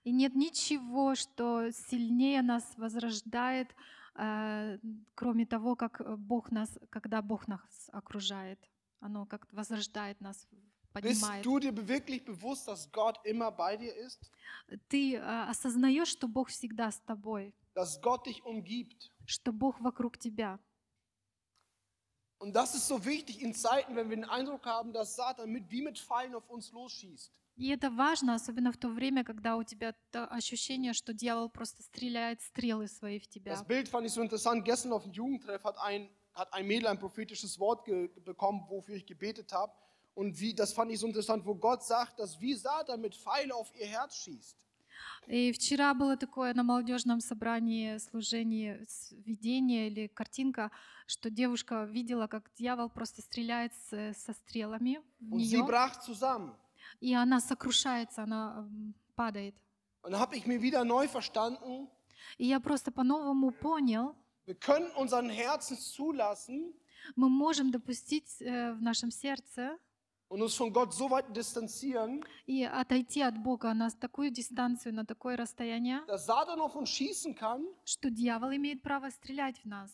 И 0.04 0.12
нет 0.12 0.34
ничего, 0.36 1.14
что 1.16 1.70
сильнее 1.72 2.42
нас 2.42 2.64
возрождает, 2.78 3.68
э, 4.16 4.80
кроме 5.16 5.46
того, 5.46 5.76
как 5.76 6.02
Бог 6.18 6.52
нас, 6.52 6.70
когда 6.90 7.22
Бог 7.22 7.48
нас 7.48 7.90
окружает. 7.92 8.60
Оно 9.02 9.26
как 9.26 9.48
возрождает 9.54 10.20
нас, 10.22 10.48
Bist 10.94 11.22
поднимает. 11.22 11.46
du 11.46 11.60
dir 11.60 11.88
wirklich 11.88 12.26
bewusst, 12.26 12.68
dass 12.68 12.92
Gott 12.92 13.18
immer 13.26 13.52
bei 13.52 13.78
dir 13.78 13.94
ist? 13.96 14.32
Ты 14.90 15.16
э, 15.16 15.20
осознаешь, 15.50 16.10
что 16.10 16.28
Бог 16.28 16.50
всегда 16.50 16.92
с 16.92 17.00
тобой, 17.02 17.54
Dass 17.76 18.02
Gott 18.02 18.26
dich 18.26 18.44
umgibt? 18.46 19.12
что 19.26 19.52
Бог 19.52 19.80
вокруг 19.82 20.18
тебя. 20.18 20.60
Und 22.39 22.55
das 22.55 22.75
ist 22.75 22.87
so 22.87 23.05
wichtig 23.05 23.41
in 23.41 23.55
Zeiten, 23.55 23.97
wenn 23.97 24.11
wir 24.11 24.17
den 24.17 24.25
Eindruck 24.25 24.67
haben, 24.67 24.93
dass 24.93 25.17
Satan 25.17 25.51
mit, 25.51 25.71
wie 25.71 25.83
mit 25.83 25.99
Pfeilen 25.99 26.35
auf 26.35 26.49
uns 26.51 26.73
losschießt. 26.73 27.33
И 27.57 27.69
это 27.69 27.89
важно, 27.91 28.35
особенно 28.35 28.73
в 28.73 28.77
то 28.77 28.89
время, 28.89 29.23
когда 29.23 29.57
у 29.57 29.63
тебя 29.63 29.95
то 30.11 30.27
ощущение, 30.27 30.93
что 30.93 31.13
дьявол 31.13 31.49
просто 31.49 31.85
стреляет 31.85 32.43
стрелы 32.43 32.89
свои 32.89 33.21
в 33.21 33.29
тебя. 33.29 33.53
Das 33.53 33.65
Bild 33.65 33.89
fand 33.89 34.07
ich 34.07 34.13
so 34.13 34.23
interessant. 34.23 34.65
Gestern 34.65 34.93
auf 34.93 35.05
dem 35.05 35.13
Jugendtreff 35.13 35.63
hat 35.63 35.79
ein, 35.79 36.09
hat 36.35 36.53
ein 36.53 36.67
Mädel 36.67 36.89
ein 36.89 36.99
prophetisches 36.99 37.61
Wort 37.61 37.85
ge 37.85 38.09
bekommen, 38.25 38.67
wofür 38.69 38.97
ich 38.97 39.07
gebetet 39.07 39.53
habe. 39.53 39.73
Und 40.15 40.39
wie, 40.41 40.53
das 40.53 40.73
fand 40.73 40.91
ich 40.91 40.99
so 40.99 41.07
interessant, 41.07 41.47
wo 41.47 41.55
Gott 41.55 41.85
sagt, 41.85 42.19
dass 42.19 42.41
wie 42.41 42.55
Satan 42.55 43.01
mit 43.01 43.15
Pfeile 43.15 43.55
auf 43.55 43.73
ihr 43.77 43.87
Herz 43.87 44.17
schießt. 44.17 44.57
И 45.28 45.52
вчера 45.52 45.94
было 45.94 46.18
такое 46.18 46.54
на 46.54 46.64
молодежном 46.64 47.20
собрании 47.22 47.98
служение 48.00 48.86
видение 49.26 49.88
или 49.90 50.08
картинка, 50.08 50.72
что 51.08 51.30
девушка 51.30 51.84
видела, 51.86 52.28
как 52.28 52.50
дьявол 52.58 52.90
просто 52.90 53.22
стреляет 53.22 53.74
с- 53.90 54.14
со 54.18 54.34
стрелами 54.34 55.02
в 55.20 55.32
нее, 55.34 55.60
и 57.02 57.14
она 57.14 57.40
сокрушается, 57.40 58.24
она 58.24 58.68
падает. 59.16 59.56
Und 60.02 60.16
habe 60.18 60.36
ich 60.38 60.46
mir 60.48 60.62
wieder 60.62 60.84
neu 60.84 61.08
verstanden, 61.08 61.88
И 62.38 62.46
я 62.48 62.60
просто 62.60 62.92
по-новому 62.92 63.52
понял, 63.52 64.16
wir 64.46 64.56
können 64.56 64.90
unseren 64.98 65.30
Herzen 65.30 65.78
zulassen. 65.78 66.74
Мы 67.16 67.30
можем 67.30 67.72
допустить 67.72 68.42
э, 68.42 68.74
в 68.74 68.82
нашем 68.82 69.10
сердце 69.12 69.78
und 70.30 70.42
uns 70.42 70.56
von 70.56 70.72
Gott 70.72 70.94
so 70.94 71.10
weit 71.10 71.36
distanzieren, 71.36 72.24
и 72.48 72.64
отойти 72.64 73.22
от 73.22 73.38
Бога 73.44 73.74
на 73.74 73.90
такую 73.90 74.32
дистанцию, 74.32 74.94
на 74.94 75.06
такое 75.06 75.36
расстояние, 75.36 76.02
dass 76.08 76.26
Satan 76.26 76.60
auf 76.62 76.76
uns 76.76 76.90
schießen 76.90 77.36
kann 77.36 77.66
что 77.86 78.10
дьявол 78.10 78.52
имеет 78.56 78.82
право 78.82 79.10
стрелять 79.10 79.60
в 79.64 79.66
нас. 79.66 79.92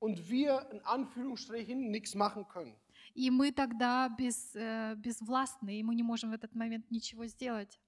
und 0.00 0.28
wir 0.30 0.68
in 0.70 0.80
Anführungsstrichen 0.84 1.90
nichts 1.90 2.14
machen 2.14 2.46
können. 2.48 2.74
И 3.14 3.30
мы 3.30 3.50
тогда 3.50 4.08
без, 4.08 4.54
э, 4.54 4.94
безвластны, 4.96 5.80
и 5.80 5.82
мы 5.82 5.94
не 5.96 6.04
можем 6.04 6.30
в 6.30 6.34
этот 6.34 6.54
момент 6.54 6.90
ничего 6.90 7.26
сделать. 7.26 7.78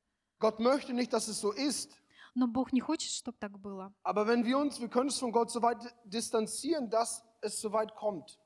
Gott 0.41 0.59
möchte 0.59 0.93
nicht, 0.93 1.13
dass 1.13 1.29
es 1.29 1.41
so 1.41 1.53
ist. 1.53 1.93
Но 2.35 2.47
Бог 2.47 2.73
не 2.73 2.81
хочет, 2.81 3.11
чтобы 3.11 3.37
так 3.39 3.59
было. 3.61 3.93
Aber 4.03 4.27
wenn 4.27 4.45
wir 4.45 4.59
uns, 4.59 4.81
wir 4.81 4.89
können 4.89 5.09
uns 5.09 5.19
von 5.19 5.31
Gott 5.31 5.51
so 5.51 5.61
weit 5.63 5.79
distanzieren, 6.05 6.89
dass 6.91 7.25
es 7.43 7.61
so 7.61 7.73
weit 7.73 7.95
kommt. 7.95 8.40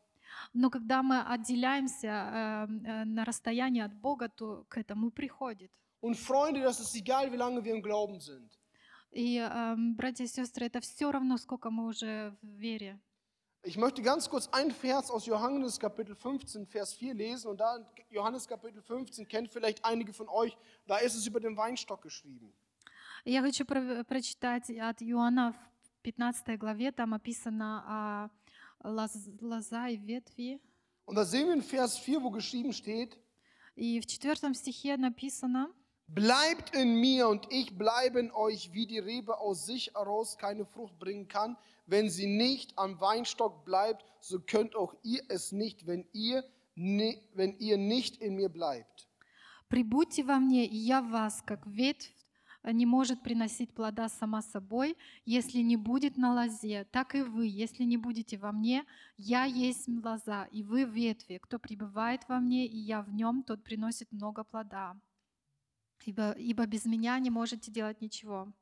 Но 0.52 0.70
когда 0.70 1.02
мы 1.02 1.20
отделяемся 1.22 2.08
э, 2.08 2.66
э, 2.84 3.04
на 3.04 3.24
расстоянии 3.24 3.82
от 3.82 3.94
Бога, 3.94 4.28
то 4.28 4.64
к 4.68 4.76
этому 4.78 5.10
приходит. 5.10 5.70
Und 6.00 6.16
Freunde, 6.16 6.60
das 6.62 6.80
ist 6.80 6.94
egal, 6.94 7.32
wie 7.32 7.36
lange 7.36 7.64
wir 7.64 7.72
im 7.74 7.82
Glauben 7.82 8.20
sind. 8.20 8.50
И, 9.10 9.38
эм, 9.38 9.94
братья 9.94 10.24
и 10.24 10.26
сестры, 10.26 10.66
это 10.66 10.80
все 10.80 11.10
равно, 11.10 11.36
сколько 11.38 11.70
мы 11.70 11.86
уже 11.86 12.36
в 12.42 12.46
вере. 12.58 12.98
Ich 13.62 13.78
möchte 13.78 14.02
ganz 14.02 14.28
kurz 14.28 14.46
einen 14.52 14.72
Vers 14.72 15.10
aus 15.10 15.24
Johannes 15.24 15.78
Kapitel 15.80 16.14
15, 16.14 16.66
Vers 16.66 16.92
4 16.92 17.14
lesen. 17.14 17.48
Und 17.48 17.58
da 17.60 17.76
in 17.76 17.84
Johannes 18.10 18.46
Kapitel 18.46 18.82
15 18.82 19.26
kennt 19.26 19.48
vielleicht 19.50 19.82
einige 19.84 20.12
von 20.12 20.28
euch, 20.28 20.54
da 20.86 20.98
ist 20.98 21.14
es 21.14 21.26
über 21.26 21.40
den 21.40 21.56
Weinstock 21.56 22.02
geschrieben. 22.02 22.52
Я 23.24 23.40
хочу 23.40 23.64
про- 23.64 24.04
прочитать 24.04 24.68
от 24.68 25.00
Иоанна 25.00 25.52
в 25.54 26.02
15 26.02 26.58
главе, 26.58 26.92
там 26.92 27.14
описано 27.14 27.82
о 27.86 28.28
лоза 28.83 29.89
и 29.89 29.97
ветви. 29.97 30.59
Und 31.05 31.15
da 31.15 31.25
sehen 31.25 31.47
wir 31.47 31.53
in 31.55 31.61
Vers 31.63 31.97
4, 31.97 32.21
wo 32.23 32.29
geschrieben 32.29 32.71
steht, 32.73 33.17
И 33.75 33.99
в 34.01 34.05
четвертом 34.05 34.53
стихе 34.53 34.97
написано, 34.97 35.73
Bleibt 36.07 36.73
in 36.75 36.95
mir 36.99 37.27
und 37.29 37.45
ich 37.51 37.77
bleibe 37.77 38.19
in 38.19 38.31
euch, 38.31 38.71
wie 38.73 38.87
die 38.87 38.97
Rebe 38.97 39.37
aus 39.39 39.65
sich 39.67 39.91
heraus 39.93 40.37
keine 40.39 40.65
Frucht 40.65 40.97
bringen 40.97 41.27
kann. 41.27 41.55
Wenn 41.85 42.09
sie 42.09 42.25
nicht 42.25 42.77
am 42.79 42.99
Weinstock 42.99 43.63
bleibt, 43.63 44.03
so 44.19 44.39
könnt 44.39 44.75
auch 44.75 44.95
ihr 45.03 45.21
es 45.29 45.51
nicht, 45.51 45.85
wenn 45.85 46.07
ihr, 46.13 46.43
ni- 46.75 47.21
wenn 47.35 47.57
ihr 47.59 47.77
nicht 47.77 48.17
in 48.21 48.35
mir 48.35 48.49
bleibt. 48.49 49.07
«Прибудьте 49.69 50.23
во 50.23 50.39
мне, 50.39 50.65
и 50.65 50.75
я 50.75 51.01
в 51.03 51.11
вас, 51.11 51.43
как 51.45 51.65
ветвь 51.67 52.11
не 52.72 52.86
может 52.86 53.22
приносить 53.22 53.72
плода 53.74 54.08
сама 54.08 54.42
собой, 54.42 54.96
если 55.24 55.58
не 55.58 55.76
будет 55.76 56.16
на 56.16 56.32
лозе, 56.34 56.86
так 56.90 57.14
и 57.14 57.22
вы, 57.22 57.46
если 57.46 57.84
не 57.84 57.96
будете 57.96 58.36
во 58.38 58.52
мне, 58.52 58.84
я 59.16 59.44
есть 59.44 59.88
лоза, 59.88 60.44
и 60.52 60.62
вы 60.62 60.84
ветви. 60.84 61.38
Кто 61.42 61.58
пребывает 61.58 62.22
во 62.28 62.40
мне, 62.40 62.66
и 62.66 62.76
я 62.76 63.02
в 63.02 63.12
нем, 63.12 63.42
тот 63.42 63.62
приносит 63.62 64.10
много 64.12 64.44
плода. 64.44 64.96
Ибо, 66.04 66.32
ибо 66.32 66.66
без 66.66 66.84
меня 66.84 67.18
не 67.18 67.30
можете 67.30 67.70
делать 67.70 68.00
ничего. 68.00 68.52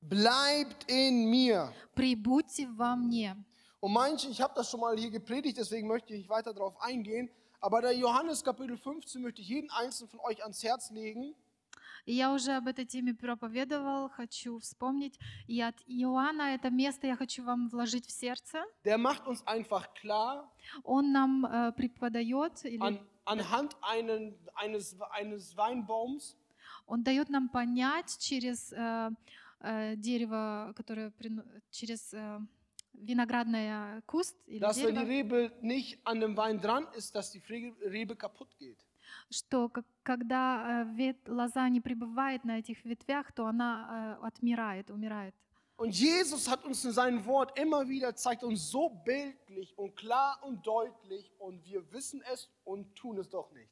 Bleibt 0.00 0.86
in 0.88 1.30
mir. 1.30 1.72
Прибудьте 1.94 2.66
во 2.68 2.94
мне». 2.94 3.36
Und 3.80 3.92
manche, 3.92 4.28
ich 4.28 4.40
habe 4.40 4.54
das 4.54 4.70
schon 4.70 4.80
mal 4.80 4.96
hier 4.96 5.10
gepredigt, 5.10 5.58
deswegen 5.58 5.88
möchte 5.88 6.14
ich 6.14 6.20
nicht 6.20 6.30
weiter 6.30 6.54
darauf 6.54 6.80
eingehen. 6.80 7.28
Aber 7.60 7.80
der 7.80 7.92
Johannes 7.92 8.42
Kapitel 8.44 8.76
15 8.76 9.22
möchte 9.22 9.40
ich 9.40 9.48
jeden 9.48 9.70
einzelnen 9.70 10.10
von 10.10 10.20
euch 10.20 10.42
ans 10.42 10.62
Herz 10.62 10.90
legen. 10.90 11.34
И 12.06 12.12
я 12.12 12.32
уже 12.34 12.52
об 12.52 12.66
этой 12.66 12.84
теме 12.84 13.14
проповедовал, 13.14 14.10
хочу 14.10 14.58
вспомнить. 14.58 15.18
И 15.46 15.60
от 15.60 15.76
Иоанна 15.86 16.54
это 16.54 16.68
место 16.68 17.06
я 17.06 17.16
хочу 17.16 17.42
вам 17.44 17.68
вложить 17.68 18.06
в 18.06 18.10
сердце. 18.10 18.62
Der 18.84 18.98
macht 18.98 19.26
uns 19.26 19.42
einfach 19.46 19.94
klar, 19.94 20.50
Он 20.82 21.12
нам 21.12 21.46
э, 21.46 21.72
преподает, 21.72 22.64
или 22.64 22.78
an, 22.78 22.98
anhand 23.24 23.76
einen, 23.80 24.34
eines, 24.54 24.96
eines 25.10 25.56
Weinbaums, 25.56 26.36
он 26.86 27.02
дает 27.02 27.30
нам 27.30 27.48
понять 27.48 28.18
через 28.18 28.70
э, 28.72 29.10
э, 29.60 29.96
дерево, 29.96 30.74
которое 30.76 31.12
через 31.70 32.14
виноградное 32.92 34.02
куст 34.02 34.36
или 34.46 34.60
dass 34.60 34.76
wenn 34.76 34.94
die 34.94 35.04
дерево, 35.04 35.08
Rebe 35.08 35.52
nicht 35.62 35.98
an 36.04 36.20
dem 36.20 36.36
Wein 36.36 36.60
dran 36.60 36.86
ist, 36.94 37.14
dass 37.14 37.30
die 37.30 37.42
Rebe 37.48 38.14
kaputt 38.16 38.56
geht. 38.58 38.78
Что 39.30 39.68
как- 39.68 39.84
когда 40.02 40.82
э, 40.82 40.94
вет- 40.96 41.28
лоза 41.28 41.68
не 41.68 41.80
пребывает 41.80 42.44
на 42.44 42.58
этих 42.58 42.84
ветвях, 42.84 43.32
то 43.32 43.46
она 43.46 44.18
э, 44.20 44.26
отмирает, 44.26 44.90
умирает. 44.90 45.34
Und 45.76 45.90
Jesus 45.90 46.48
hat 46.48 46.64
uns 46.64 46.84
in 46.84 46.92
seinem 46.92 47.24
Wort 47.26 47.58
immer 47.58 47.88
wieder, 47.88 48.14
zeigt 48.14 48.44
uns 48.44 48.70
so 48.70 48.88
bildlich 49.04 49.76
und 49.76 49.96
klar 49.96 50.38
und 50.42 50.64
deutlich 50.64 51.32
und 51.40 51.64
wir 51.64 51.82
wissen 51.92 52.22
es 52.32 52.48
und 52.64 52.94
tun 52.94 53.18
es 53.18 53.28
doch 53.28 53.50
nicht. 53.52 53.68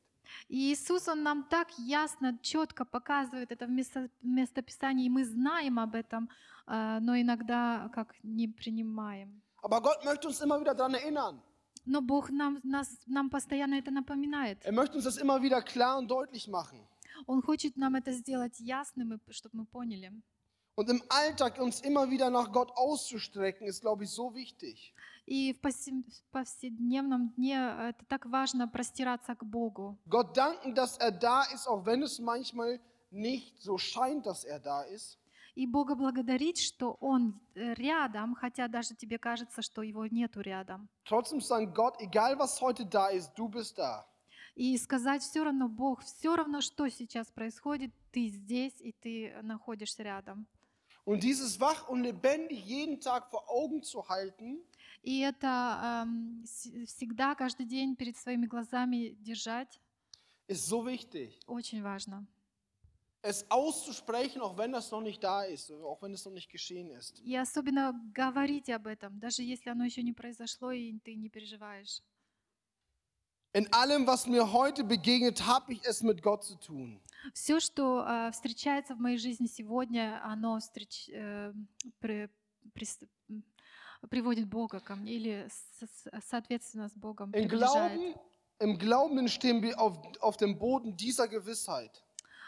И 0.48 0.72
Иисус, 0.72 1.08
Он 1.08 1.22
нам 1.22 1.44
так 1.48 1.68
ясно, 1.78 2.38
четко 2.42 2.84
показывает 2.84 3.50
это 3.52 3.66
в 3.66 3.70
место, 3.70 4.08
местописании, 4.22 5.06
и 5.06 5.10
мы 5.10 5.24
знаем 5.24 5.78
об 5.78 5.94
этом, 5.94 6.28
э, 6.66 6.98
но 7.00 7.14
иногда 7.20 7.88
как 7.94 8.14
не 8.24 8.48
принимаем. 8.48 9.42
Aber 9.62 9.80
Gott 9.80 10.04
möchte 10.04 10.26
uns 10.28 10.40
immer 10.40 10.58
wieder 10.60 10.74
daran 10.74 10.94
erinnern. 10.94 11.40
Но 11.85 12.01
Бог 12.01 12.29
нам, 12.31 12.59
нас, 12.63 12.89
нам 13.05 13.29
постоянно 13.29 13.75
это 13.75 13.91
напоминает. 13.91 14.57
Er 14.65 14.73
möchte 14.73 14.97
uns 14.97 15.05
das 15.05 15.17
immer 15.17 15.41
wieder 15.41 15.61
klar 15.61 15.97
und 15.97 16.07
deutlich 16.09 16.47
machen. 16.47 16.79
Он 17.25 17.41
хочет 17.41 17.77
нам 17.77 17.95
это 17.95 18.11
сделать 18.11 18.59
ясным, 18.59 19.19
чтобы 19.29 19.57
мы 19.59 19.65
поняли. 19.65 20.11
Und 20.75 20.89
im 20.91 21.01
Alltag 21.09 21.59
uns 21.59 21.81
immer 21.81 22.09
wieder 22.11 22.29
nach 22.29 22.51
Gott 22.51 22.69
auszustrecken, 22.75 23.65
ist, 23.67 23.81
glaube 23.81 24.03
ich, 24.03 24.11
so 24.11 24.35
wichtig. 24.35 24.93
И 25.25 25.51
в 25.53 25.59
повсе- 25.59 26.03
в 26.03 26.31
повседневном 26.31 27.29
дне 27.35 27.55
э, 27.57 27.89
это 27.89 28.05
так 28.07 28.25
важно 28.27 28.67
простираться 28.67 29.33
к 29.35 29.43
Богу. 29.43 29.97
Gott 30.07 30.35
danken, 30.37 30.75
dass 30.75 30.97
er 30.99 31.11
da 31.11 31.43
ist, 31.53 31.67
auch 31.67 31.85
wenn 31.85 32.03
es 32.03 32.19
manchmal 32.19 32.79
nicht 33.11 33.59
so 33.59 33.77
scheint, 33.77 34.25
dass 34.25 34.43
er 34.43 34.59
da 34.59 34.83
ist. 34.83 35.17
И 35.54 35.66
Бога 35.66 35.94
благодарить, 35.94 36.58
что 36.58 36.96
Он 37.00 37.38
э, 37.54 37.74
рядом, 37.74 38.34
хотя 38.34 38.68
даже 38.68 38.94
тебе 38.94 39.18
кажется, 39.18 39.60
что 39.62 39.82
Его 39.82 40.06
нету 40.06 40.40
рядом. 40.40 40.88
Trotzdem 41.04 41.40
sagen, 41.40 41.72
Gott, 41.74 42.00
egal 42.00 42.38
was 42.38 42.60
heute 42.60 42.84
da 42.86 43.08
ist, 43.10 43.32
du 43.36 43.48
bist 43.48 43.76
da. 43.78 44.04
И 44.54 44.76
сказать 44.78 45.22
все 45.22 45.44
равно, 45.44 45.68
Бог, 45.68 46.02
все 46.02 46.34
равно, 46.36 46.60
что 46.60 46.88
сейчас 46.88 47.30
происходит, 47.30 47.90
ты 48.12 48.28
здесь 48.28 48.74
и 48.80 48.92
ты 48.92 49.34
находишься 49.42 50.02
рядом. 50.02 50.46
Und 51.04 51.22
dieses 51.22 51.58
wach 51.58 51.88
und 51.88 52.02
lebendig 52.02 52.64
jeden 52.64 53.00
Tag 53.00 53.28
vor 53.30 53.44
Augen 53.50 53.82
zu 53.82 54.08
halten, 54.08 54.62
И 55.02 55.18
это 55.20 56.06
с- 56.44 56.70
всегда, 56.86 57.34
каждый 57.34 57.66
день 57.66 57.96
перед 57.96 58.16
своими 58.16 58.46
глазами 58.46 59.16
держать 59.20 59.80
ist 60.48 60.68
so 60.68 60.84
wichtig. 60.84 61.38
очень 61.46 61.82
важно. 61.82 62.24
Es 63.23 63.45
auszusprechen, 63.49 64.41
auch 64.41 64.57
wenn 64.57 64.71
das 64.71 64.91
noch 64.91 65.01
nicht 65.01 65.21
da 65.23 65.43
ist, 65.43 65.69
oder 65.71 65.85
auch 65.85 66.01
wenn 66.01 66.13
es 66.13 66.23
noch 66.23 66.31
nicht 66.31 66.49
geschehen 66.49 66.89
ist. 66.91 67.19
И 67.25 67.35
особенно 67.35 67.93
говорить 68.13 68.69
об 68.69 68.87
этом, 68.87 69.19
даже 69.19 69.41
если 69.43 69.69
оно 69.69 69.83
еще 69.85 70.01
не 70.03 70.13
произошло 70.13 70.71
и 70.71 70.97
ты 71.03 71.15
не 71.15 71.29
переживаешь. 71.29 72.01
In 73.53 73.67
allem, 73.73 74.05
was 74.05 74.27
mir 74.27 74.51
heute 74.53 74.83
begegnet, 74.83 75.47
habe 75.47 75.73
ich 75.73 75.83
es 75.83 76.03
mit 76.03 76.21
Gott 76.21 76.43
zu 76.43 76.55
tun. 76.57 77.01
Все, 77.33 77.59
что 77.59 78.05
э, 78.07 78.31
встречается 78.31 78.93
в 78.95 78.99
моей 78.99 79.17
жизни 79.17 79.47
сегодня, 79.47 80.21
оно 80.23 80.59
встреч- 80.59 81.09
э, 81.11 81.53
при- 81.99 82.29
прис- 82.75 83.07
м, 83.29 83.43
приводит 84.09 84.47
Бога 84.47 84.79
ко 84.79 84.95
мне 84.95 85.13
или 85.13 85.47
с- 85.49 85.79
с- 85.85 86.21
соответственно 86.29 86.87
с 86.87 86.95
Богом 86.95 87.31
Im 87.31 87.47
приближает. 87.47 87.97
Glauben, 87.99 88.15
Im 88.59 88.77
Glauben 88.77 89.27
stehen 89.27 89.61
wir 89.63 89.79
auf, 89.79 89.97
auf 90.21 90.37
dem 90.37 90.57
Boden 90.59 90.95
dieser 90.95 91.27
Gewissheit. 91.27 92.03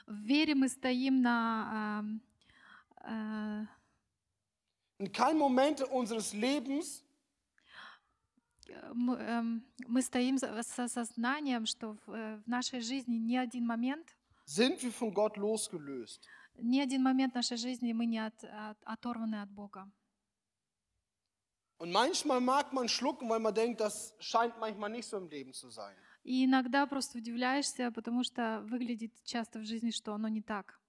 В 0.08 0.16
вере 0.16 0.56
мы 0.56 0.70
стоим 0.70 1.22
на 1.22 2.00
ам, 2.00 2.22
э, 3.04 3.66
In 5.00 5.12
keinem 5.12 5.38
Moment 5.38 5.82
unseres 5.92 6.34
Lebens 6.34 7.04
мы, 8.94 9.16
эм, 9.18 9.63
мы 9.88 10.01
стоим 10.01 10.38
за- 10.38 10.62
с 10.62 10.78
осознанием, 10.80 11.66
что 11.66 11.98
в, 12.06 12.12
э, 12.12 12.38
в 12.44 12.48
нашей 12.48 12.82
жизни 12.82 13.16
ни 13.16 13.36
один 13.38 13.66
момент, 13.66 14.16
sind 14.46 14.78
wir 14.82 14.92
von 15.00 15.13
Gott 15.13 15.38
losgelöst. 15.38 16.20
ни 16.58 16.80
один 16.80 17.01
момент 17.04 17.34
нашей 17.36 17.58
жизни 17.58 17.94
мы 17.94 18.06
не 18.06 18.20
от- 18.20 18.44
от- 18.44 18.84
оторваны 18.84 19.42
от 19.42 19.50
Бога. 19.50 19.89
Und 21.80 21.92
manchmal 21.92 22.42
mag 22.42 22.74
man 22.74 22.89
schlucken, 22.89 23.30
weil 23.30 23.39
man 23.39 23.54
denkt, 23.54 23.80
das 23.80 24.13
scheint 24.20 24.58
manchmal 24.60 24.89
nicht 24.89 25.08
so 25.08 25.18
im 25.18 25.30
Leben 25.30 25.54
zu 25.54 25.70
sein. 25.70 25.96
И 26.25 26.45
иногда 26.47 26.87
просто 26.87 27.19
удивляешься, 27.19 27.90
потому 27.93 28.25
что 28.25 28.61
выглядит 28.66 29.12
часто 29.25 29.59
в 29.59 29.64
жизни, 29.66 29.90
что 29.90 30.14
оно 30.14 30.28
не 30.28 30.40
так. 30.43 30.81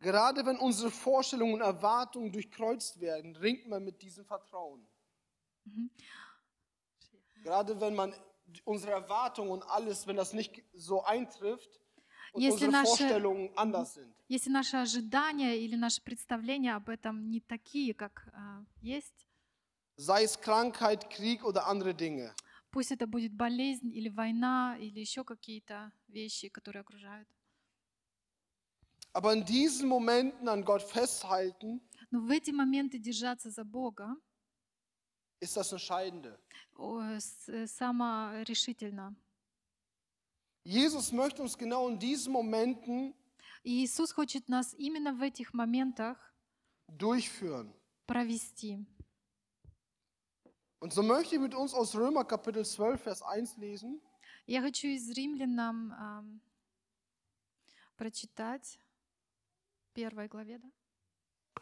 Gerade 0.00 0.44
wenn 0.44 0.58
unsere 0.58 0.90
Vorstellungen 0.90 1.54
und 1.54 1.60
Erwartungen 1.62 2.30
durchkreuzt 2.32 3.00
werden, 3.00 3.36
ringt 3.36 3.66
man 3.68 3.84
mit 3.84 4.02
diesem 4.02 4.24
Vertrauen. 4.26 4.86
Gerade 7.42 7.80
wenn 7.80 7.94
man 7.94 8.14
unsere 8.64 8.92
Erwartungen 8.92 9.50
und 9.50 9.62
alles, 9.70 10.06
wenn 10.06 10.16
das 10.16 10.32
nicht 10.32 10.62
so 10.74 11.02
eintrifft 11.04 11.80
und 12.32 12.42
Если 12.42 12.52
unsere 12.66 12.72
наши- 12.72 12.86
Vorstellungen 12.86 13.56
anders 13.56 13.94
sind. 13.94 14.12
Если 14.28 14.50
наши 14.50 14.76
ожидания 14.76 15.56
или 15.58 15.76
наши 15.76 16.02
представления 16.02 16.74
об 16.74 16.88
этом 16.88 17.30
не 17.30 17.40
такие, 17.40 17.94
как 17.94 18.28
а, 18.34 18.64
есть, 18.80 19.26
Sei 19.96 20.24
es 20.24 20.40
Krankheit, 20.40 21.10
Krieg 21.10 21.44
oder 21.44 21.66
andere 21.66 21.94
Dinge. 21.94 22.34
Пусть 22.72 22.90
это 22.90 23.06
будет 23.06 23.32
болезнь 23.32 23.92
или 23.94 24.08
война 24.08 24.76
или 24.80 24.98
еще 25.00 25.22
какие-то 25.24 25.92
вещи, 26.08 26.48
которые 26.48 26.80
окружают. 26.80 27.28
Aber 29.14 29.34
in 29.34 29.44
diesen 29.44 29.88
Momenten 29.88 30.48
an 30.48 30.64
Gott 30.64 30.82
festhalten, 30.82 31.80
Но 32.10 32.20
в 32.20 32.30
эти 32.30 32.50
моменты 32.50 32.98
держаться 32.98 33.50
за 33.50 33.62
Бога 33.64 34.16
ist 35.40 35.56
das 35.56 35.70
Entscheidende. 35.72 36.38
э, 37.48 37.66
саморешительно. 37.66 39.14
Jesus 40.64 41.12
möchte 41.12 41.42
uns 41.42 41.58
genau 41.58 41.88
in 41.88 41.98
diesen 41.98 42.32
Momenten 42.32 43.14
Иисус 43.64 44.12
хочет 44.12 44.48
нас 44.48 44.74
именно 44.78 45.12
в 45.12 45.20
этих 45.22 45.52
моментах 45.52 46.16
durchführen. 46.88 47.70
провести. 48.06 48.86
Und 50.82 50.92
so 50.92 51.00
möchte 51.04 51.36
ich 51.36 51.40
mit 51.40 51.54
uns 51.54 51.74
aus 51.74 51.94
Römer 51.94 52.24
Kapitel 52.24 52.64
12, 52.64 53.00
Vers 53.00 53.22
1 53.22 53.56
lesen. 53.58 54.00
Я 54.46 54.62
хочу 54.62 54.88
из 54.88 55.08
Римлянам 55.10 55.92
ам, 55.92 56.40
прочитать 57.96 58.80
первой 59.94 60.26
главе, 60.26 60.58
да? 60.58 60.68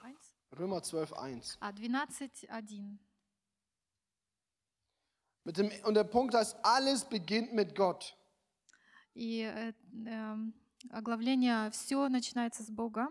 Eins? 0.00 0.34
Römer 0.52 0.82
12, 0.82 1.12
1. 1.12 1.58
А, 1.60 1.70
12.1. 1.70 2.96
Mit 5.44 5.58
dem, 5.58 5.70
und 5.84 5.92
der 5.92 6.04
Punkt 6.04 6.34
heißt, 6.34 6.56
alles 6.62 7.04
beginnt 7.04 7.52
mit 7.52 7.74
Gott. 7.74 8.16
И 9.12 9.42
э, 9.42 9.74
эм, 10.06 10.54
оглавление 10.88 11.70
«Все 11.72 12.08
начинается 12.08 12.62
с 12.62 12.70
Бога». 12.70 13.08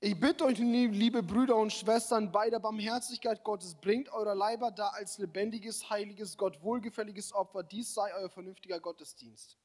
Ich 0.00 0.18
bitte 0.18 0.44
euch, 0.44 0.58
liebe 0.58 1.22
Brüder 1.22 1.56
und 1.56 1.72
Schwestern, 1.72 2.32
bei 2.32 2.50
der 2.50 2.58
Barmherzigkeit 2.58 3.44
Gottes, 3.44 3.74
bringt 3.74 4.08
eure 4.12 4.34
Leiber 4.34 4.70
da 4.72 4.88
als 4.88 5.18
lebendiges, 5.18 5.88
heiliges, 5.88 6.36
Gott 6.36 6.60
wohlgefälliges 6.60 7.32
Opfer. 7.32 7.62
Dies 7.62 7.94
sei 7.94 8.12
euer 8.14 8.28
vernünftiger 8.28 8.80
Gottesdienst. 8.80 9.56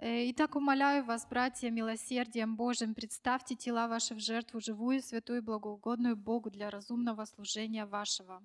Э, 0.00 0.30
«Итак, 0.30 0.54
умоляю 0.54 1.04
вас, 1.04 1.26
братья, 1.26 1.70
милосердием 1.70 2.56
Божьим, 2.56 2.94
представьте 2.94 3.56
тела 3.56 3.88
ваши 3.88 4.14
в 4.14 4.20
жертву, 4.20 4.60
живую, 4.60 5.02
святую, 5.02 5.42
благоугодную 5.42 6.16
Богу 6.16 6.50
для 6.50 6.70
разумного 6.70 7.24
служения 7.24 7.84
вашего». 7.84 8.40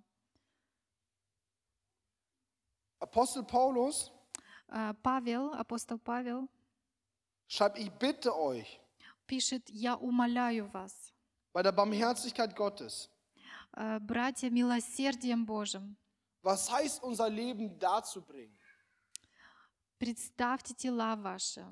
Apostel 2.99 3.45
Paulus 3.45 4.12
Э, 4.73 4.95
Павел, 5.03 5.53
апостол 5.53 5.99
Павел, 5.99 6.49
schreibt, 7.47 7.77
ich 7.77 7.91
bitte 7.91 8.36
euch, 8.36 8.79
пишет 9.27 9.69
«Я 9.69 9.95
умоляю 9.95 10.65
вас, 10.65 11.06
Bei 11.52 11.62
der 11.62 11.72
Barmherzigkeit 11.72 12.54
Gottes, 12.54 13.11
э, 13.76 13.98
братья, 14.00 14.50
милосердием 14.50 15.44
Божьим, 15.46 15.96
was 16.42 16.70
heißt 16.70 17.02
unser 17.02 17.28
Leben 17.28 17.78
darzubringen? 17.78 18.58
представьте 19.98 20.74
тела 20.74 21.16
ваши». 21.16 21.64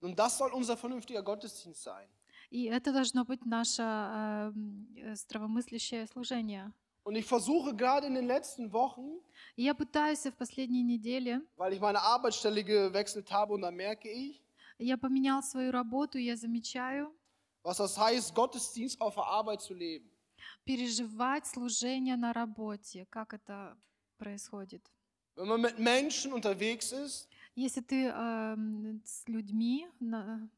Und 0.00 0.18
das 0.18 0.38
soll 0.38 0.52
unser 0.52 0.76
vernünftiger 0.76 1.22
Gottesdienst 1.22 1.82
sein. 1.82 2.08
И 2.48 2.64
это 2.64 2.92
должно 2.92 3.24
быть 3.24 3.44
наше 3.44 3.82
э, 3.82 4.52
э, 4.96 5.14
здравомыслящее 5.16 6.06
служение. 6.06 6.72
Und 7.02 7.14
ich 7.14 7.24
versuche 7.24 7.74
gerade 7.74 8.06
in 8.06 8.14
den 8.14 8.26
letzten 8.26 8.72
Wochen, 8.72 9.20
я 9.56 9.74
пытаюсь 9.74 10.26
в 10.26 10.36
последние 10.36 10.82
недели, 10.82 11.40
weil 11.56 11.72
ich 11.72 11.80
meine 11.80 12.00
Arbeitsstelle 12.00 12.62
gewechselt 12.64 13.30
habe 13.32 13.54
und 13.54 13.62
da 13.62 13.70
merke 13.70 14.08
ich, 14.08 14.42
я 14.78 14.96
поменял 14.96 15.42
свою 15.42 15.72
работу, 15.72 16.18
я 16.18 16.36
замечаю, 16.36 17.12
was 17.66 17.78
das 17.78 17.98
heißt, 17.98 18.32
Gottesdienst 18.34 19.00
auf 19.00 19.14
der 19.16 19.24
Arbeit 19.24 19.60
zu 19.60 19.74
leben. 19.74 20.08
переживать 20.64 21.46
служение 21.46 22.16
на 22.16 22.32
работе, 22.32 23.06
как 23.10 23.34
это 23.34 23.76
происходит. 24.18 24.82
Wenn 25.36 25.48
man 25.48 25.60
mit 25.60 25.78
Menschen 25.78 26.32
unterwegs 26.32 26.92
ist, 26.92 27.28
Если 27.56 27.80
ты 27.80 28.06
эм, 28.08 29.00
с 29.04 29.26
людьми, 29.28 29.86
на- 29.98 30.48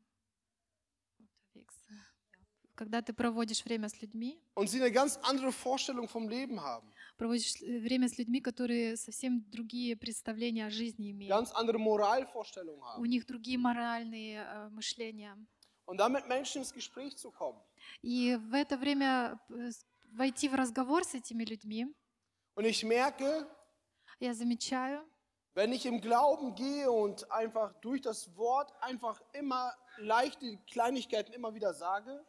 когда 2.74 3.02
ты 3.02 3.12
проводишь 3.12 3.64
время 3.64 3.88
с 3.88 4.00
людьми, 4.00 4.40
und 4.54 4.68
sie 4.68 4.80
eine 4.80 4.92
ganz 4.92 5.16
andere 5.22 5.50
Vorstellung 5.52 6.08
vom 6.08 6.28
Leben 6.28 6.60
haben, 6.60 6.92
проводишь 7.16 7.60
э, 7.62 7.78
время 7.80 8.08
с 8.08 8.18
людьми, 8.18 8.40
которые 8.40 8.96
совсем 8.96 9.44
другие 9.50 9.96
представления 9.96 10.66
о 10.66 10.70
жизни 10.70 11.10
имеют. 11.10 11.30
ganz 11.32 11.50
andere 11.52 11.78
Moralvorstellungen 11.78 12.80
У 12.98 13.04
haben. 13.04 13.08
них 13.08 13.26
другие 13.26 13.58
моральные 13.58 14.44
э, 14.44 14.68
мышления. 14.70 15.36
Und 15.88 15.96
dann 15.96 16.12
mit 16.12 16.28
Menschen 16.28 16.58
ins 16.58 16.72
Gespräch 16.72 17.16
zu 17.16 17.30
kommen. 17.30 17.58
И 18.02 18.36
в 18.36 18.52
это 18.52 18.76
время 18.76 19.40
э, 19.48 19.70
войти 20.12 20.48
в 20.48 20.54
разговор 20.54 21.02
с 21.02 21.14
этими 21.14 21.44
людьми, 21.44 21.86
Und 22.54 22.66
ich 22.66 22.84
merke, 22.84 23.48
я 24.20 24.34
замечаю, 24.34 25.00
wenn 25.54 25.72
ich 25.72 25.86
im 25.86 26.00
Glauben 26.02 26.54
gehe 26.54 26.90
und 26.90 27.30
einfach 27.32 27.72
durch 27.80 28.02
das 28.02 28.36
Wort 28.36 28.70
einfach 28.82 29.22
immer 29.32 29.72
leichte 29.96 30.58
Kleinigkeiten 30.70 31.32
immer 31.32 31.54
wieder 31.54 31.72
sage, 31.72 32.22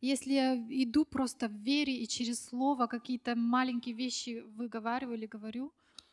если 0.00 0.32
я 0.32 0.56
иду 0.56 1.04
просто 1.04 1.46
в 1.46 1.52
вере 1.62 1.94
и 1.94 2.08
через 2.08 2.44
слово 2.46 2.88
какие-то 2.88 3.36
маленькие 3.36 3.94
вещи 3.94 4.40
выговариваю 4.56 5.16
или 5.16 5.26
говорю, 5.26 5.72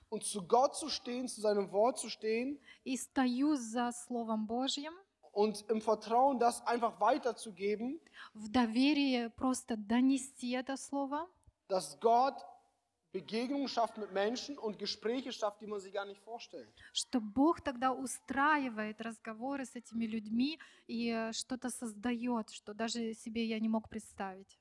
und 0.10 0.24
zu 0.24 0.46
Gott 0.46 0.76
zu 0.76 0.90
stehen, 0.90 1.28
zu 1.28 1.42
seinem 1.42 1.72
Wort 1.72 1.98
zu 1.98 2.10
stehen 2.10 2.60
и 2.84 2.96
стою 2.96 3.56
за 3.56 3.92
Словом 3.92 4.46
Божьим, 4.46 4.94
und 5.32 5.64
im 5.70 5.82
Vertrauen 5.82 6.40
das 6.40 6.66
einfach 6.68 7.00
weiterzugeben, 7.00 8.00
в 8.34 8.50
доверии 8.50 9.30
просто 9.36 9.76
донести 9.78 10.52
это 10.54 10.78
Слово, 10.78 11.28
dass 11.68 12.00
Gott 12.00 12.36
Begegnungen 13.14 13.68
schafft 13.68 13.98
mit 13.98 14.14
Menschen 14.14 14.58
und 14.58 14.80
Gespräche 14.80 15.34
schafft, 15.34 15.60
die 15.62 15.68
man 15.68 15.80
sich 15.82 15.92
gar 15.94 16.06
nicht 16.06 16.22
vorstellt. 16.22 16.70
что 16.94 17.20
Бог 17.20 17.60
тогда 17.62 17.92
устраивает 17.92 19.02
разговоры 19.02 19.66
с 19.66 19.76
этими 19.76 20.06
людьми 20.06 20.60
и 20.88 21.10
э, 21.10 21.34
что-то 21.34 21.70
создает, 21.70 22.50
что 22.52 22.74
даже 22.74 23.14
себе 23.14 23.46
я 23.46 23.60
не 23.60 23.68
мог 23.70 23.90
представить. 23.90 24.58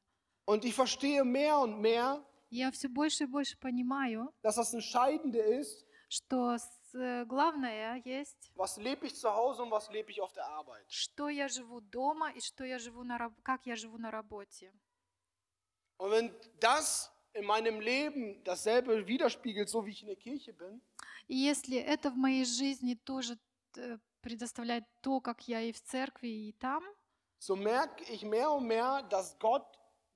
Und 0.46 0.64
ich 0.64 0.74
verstehe 0.74 1.22
mehr 1.24 1.59
und 1.61 1.80
mehr, 1.80 2.24
Я 2.52 2.72
все 2.72 2.88
больше 2.88 3.24
и 3.24 3.26
больше 3.28 3.56
понимаю, 3.59 4.33
dass 4.42 4.56
das 4.56 4.74
Entscheidende 4.74 5.38
ist, 5.38 5.87
что 6.09 6.54
э, 6.56 6.59
главное 6.92 8.00
есть, 8.05 8.53
Was 8.57 8.76
lebe 8.76 9.07
ich 9.07 9.14
zu 9.14 9.31
Hause 9.31 9.62
und 9.62 9.70
was 9.70 9.90
lebe 9.90 10.11
ich 10.11 10.20
auf 10.20 10.33
der 10.33 10.46
Arbeit? 10.46 10.85
что 10.88 11.29
я 11.29 11.48
живу 11.48 11.81
дома 11.81 12.31
и 12.33 12.40
что 12.40 12.64
я 12.64 12.79
живу 12.79 13.03
на 13.05 13.33
как 13.42 13.66
я 13.66 13.76
живу 13.76 13.98
на 13.98 14.11
работе. 14.11 14.72
Und 15.98 16.11
wenn 16.11 16.35
das 16.61 17.11
in 17.35 17.44
meinem 17.44 17.81
Leben 17.81 18.42
dasselbe 18.44 19.07
widerspiegelt, 19.07 19.68
so 19.68 19.85
wie 19.85 19.90
ich 19.90 20.03
in 20.03 20.09
der 20.09 20.16
Kirche 20.16 20.53
bin, 20.53 20.81
И 21.29 21.37
если 21.37 21.76
это 21.79 22.11
в 22.11 22.16
моей 22.16 22.44
жизни 22.44 22.94
тоже 22.94 23.38
э, 23.76 23.98
предоставляет 24.20 24.85
то, 25.00 25.20
как 25.20 25.46
я 25.46 25.61
и 25.62 25.72
в 25.72 25.81
церкви, 25.83 26.29
и 26.29 26.53
там, 26.59 26.83
so 27.38 27.55
merke 27.57 28.05
ich 28.12 28.22
mehr 28.22 28.50
und 28.50 28.66
mehr, 28.66 29.03
dass 29.09 29.38
Gott 29.38 29.64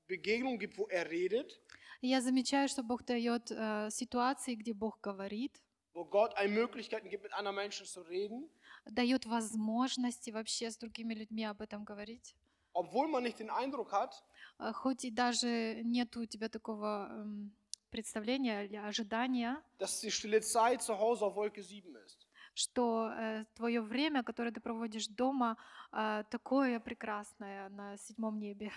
Begegnungen 0.08 0.58
gibt, 0.58 0.76
wo 0.76 0.87
er 0.88 1.08
redet, 1.08 1.60
я 2.00 2.20
замечаю, 2.20 2.68
что 2.68 2.82
Бог 2.82 3.04
дает 3.04 3.50
э, 3.50 3.88
ситуации, 3.90 4.56
где 4.56 4.74
Бог 4.74 4.98
говорит, 5.00 5.58
wo 5.94 6.04
Gott 6.04 6.37
eine 6.37 6.52
Möglichkeiten 6.52 7.09
gibt, 7.09 7.22
mit 7.22 7.33
anderen 7.33 7.57
Menschen 7.57 7.87
zu 7.87 8.02
reden, 8.02 8.48
дает 8.87 9.24
возможности 9.26 10.30
вообще 10.30 10.70
с 10.70 10.76
другими 10.76 11.14
людьми 11.14 11.44
об 11.44 11.61
этом 11.62 11.85
говорить. 11.85 12.35
obwohl 12.74 13.07
man 13.09 13.22
nicht 13.22 13.38
den 13.38 13.50
Eindruck 13.50 13.92
hat, 13.92 14.22
Э, 14.59 14.72
Хоть 14.72 15.04
и 15.04 15.11
даже 15.11 15.80
нет 15.85 16.16
у 16.16 16.26
тебя 16.26 16.48
такого 16.48 17.09
эм, 17.11 17.52
представления 17.90 18.64
или 18.66 18.76
ожидания, 18.76 19.62
dass 19.78 20.00
die 20.00 20.11
stille 20.11 20.40
Zeit 20.40 20.83
zu 20.83 20.98
Hause 20.98 21.24
auf 21.26 21.37
Wolke 21.37 21.62
7 21.62 21.96
ist. 21.96 22.26
что 22.57 23.11
твое 23.57 23.80
время, 23.80 24.22
которое 24.22 24.52
ты 24.52 24.61
проводишь 24.61 25.09
дома, 25.09 25.57
э, 25.92 26.22
такое 26.30 26.78
прекрасное 26.80 27.68
на 27.70 27.96
седьмом 27.96 28.38
небе. 28.38 28.70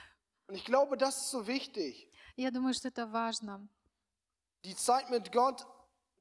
Und 0.47 0.55
ich 0.55 0.65
glaube, 0.65 0.95
das 0.97 1.17
ist 1.17 1.29
so 1.31 1.45
wichtig. 1.47 2.09
Я 2.37 2.49
думаю, 2.51 2.73
что 2.73 2.87
это 2.87 3.05
важно. 3.07 3.67
Die 4.63 4.75
Zeit 4.75 5.09
mit 5.09 5.31
Gott, 5.31 5.65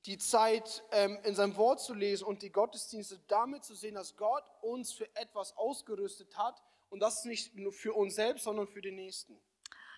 die 0.06 0.18
Zeit 0.18 0.84
ähm, 0.92 1.20
in 1.24 1.36
seinem 1.36 1.56
Wort 1.58 1.80
zu 1.80 1.94
lesen 1.94 2.26
und 2.26 2.42
die 2.42 2.52
Gottesdienste 2.52 3.20
damit 3.28 3.64
zu 3.64 3.76
sehen, 3.76 3.96
dass 3.96 4.16
Gott 4.16 4.44
uns 4.62 4.92
für 4.94 5.08
etwas 5.16 5.56
ausgerüstet 5.58 6.36
hat 6.38 6.62
und 6.90 7.00
das 7.02 7.24
nicht 7.26 7.56
nur 7.56 7.72
für 7.72 7.94
uns 7.94 8.16
selbst, 8.16 8.44
sondern 8.44 8.68
für 8.68 8.82
den 8.82 8.96
Nächsten. 8.96 9.38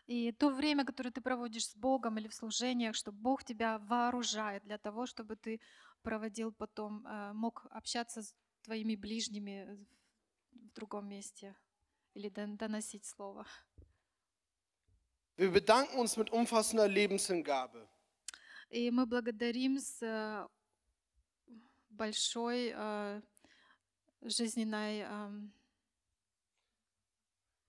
И 0.05 0.33
то 0.33 0.49
время, 0.49 0.83
которое 0.83 1.11
ты 1.11 1.21
проводишь 1.21 1.67
с 1.69 1.75
Богом 1.77 2.17
или 2.17 2.27
в 2.27 2.33
служениях, 2.33 2.93
что 2.93 3.13
Бог 3.13 3.45
тебя 3.45 3.79
вооружает 3.79 4.61
для 4.65 4.77
того, 4.77 5.05
чтобы 5.05 5.37
ты 5.37 5.61
проводил 6.01 6.51
потом, 6.51 7.07
э, 7.07 7.31
мог 7.31 7.65
общаться 7.71 8.21
с 8.21 8.35
твоими 8.63 8.95
ближними 8.95 9.77
в 10.51 10.73
другом 10.73 11.07
месте 11.07 11.55
или 12.13 12.27
дон- 12.29 12.57
доносить 12.57 13.05
слово. 13.05 13.45
Wir 15.37 15.51
bedanken 15.51 15.97
uns 15.97 16.17
mit 16.17 16.31
umfassender 16.31 16.87
Lebenshingabe. 16.89 17.87
И 18.70 18.90
мы 18.90 19.06
благодарим 19.06 19.78
э, 20.02 20.46
большой 21.90 22.72
э, 22.74 23.22
жизненной, 24.22 25.06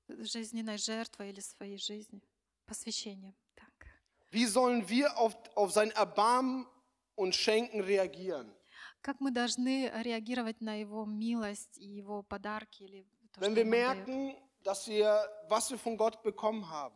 жизненной 0.07 0.77
жертвой 0.77 1.29
или 1.29 1.39
своей 1.39 1.77
жизни, 1.77 2.21
посвящением. 2.65 3.33
Так. 3.55 3.87
Wie 4.31 4.45
sollen 4.45 4.89
wir 4.89 5.17
auf, 5.17 5.35
auf 5.55 5.71
sein 5.71 5.91
Erbarmen 5.91 6.67
und 7.15 7.33
Schenken 7.33 7.81
reagieren? 7.81 8.53
Как 9.01 9.21
мы 9.21 9.31
должны 9.31 9.89
реагировать 10.03 10.59
на 10.59 10.73
Его 10.73 11.05
милость 11.05 11.77
и 11.77 11.85
Его 11.85 12.23
подарки 12.23 12.83
или 12.83 13.05
то, 13.31 13.39
Wenn 13.39 13.55
wir 13.55 13.63
merken, 13.63 14.35
dass 14.63 14.87
wir, 14.87 15.23
was 15.47 15.71
wir 15.71 15.77
von 15.77 15.95
Gott 15.95 16.21
bekommen 16.23 16.69
haben, 16.69 16.95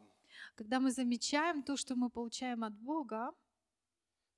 Когда 0.56 0.80
мы 0.80 0.92
замечаем 0.92 1.64
то, 1.64 1.78
что 1.78 1.96
мы 1.96 2.10
получаем 2.10 2.64
от 2.64 2.74
Бога, 2.74 3.34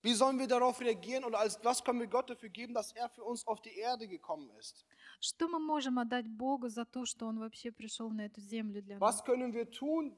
wie 0.05 0.13
sollen 0.13 0.37
wir 0.37 0.47
darauf 0.47 0.79
reagieren 0.79 1.23
oder 1.25 1.39
als, 1.39 1.59
was 1.63 1.83
können 1.83 1.99
wir 1.99 2.07
Gott 2.07 2.29
dafür 2.29 2.49
geben, 2.49 2.73
dass 2.73 2.91
er 2.93 3.09
für 3.09 3.23
uns 3.23 3.45
auf 3.47 3.59
die 3.61 3.75
Erde 3.77 4.07
gekommen 4.07 4.49
ist? 4.59 4.85
что 5.19 5.47
мы 5.47 5.59
можем 5.59 5.97
отдать 5.97 6.27
Богу 6.27 6.69
за 6.69 6.85
то, 6.85 7.05
что 7.05 7.25
Он 7.27 7.39
вообще 7.39 7.71
пришел 7.71 8.09
на 8.11 8.25
эту 8.25 8.41
землю 8.41 8.81
для 8.81 8.99
нас? 8.99 9.01
Was 9.01 9.23
können 9.23 9.53
wir 9.53 9.69
tun 9.71 10.15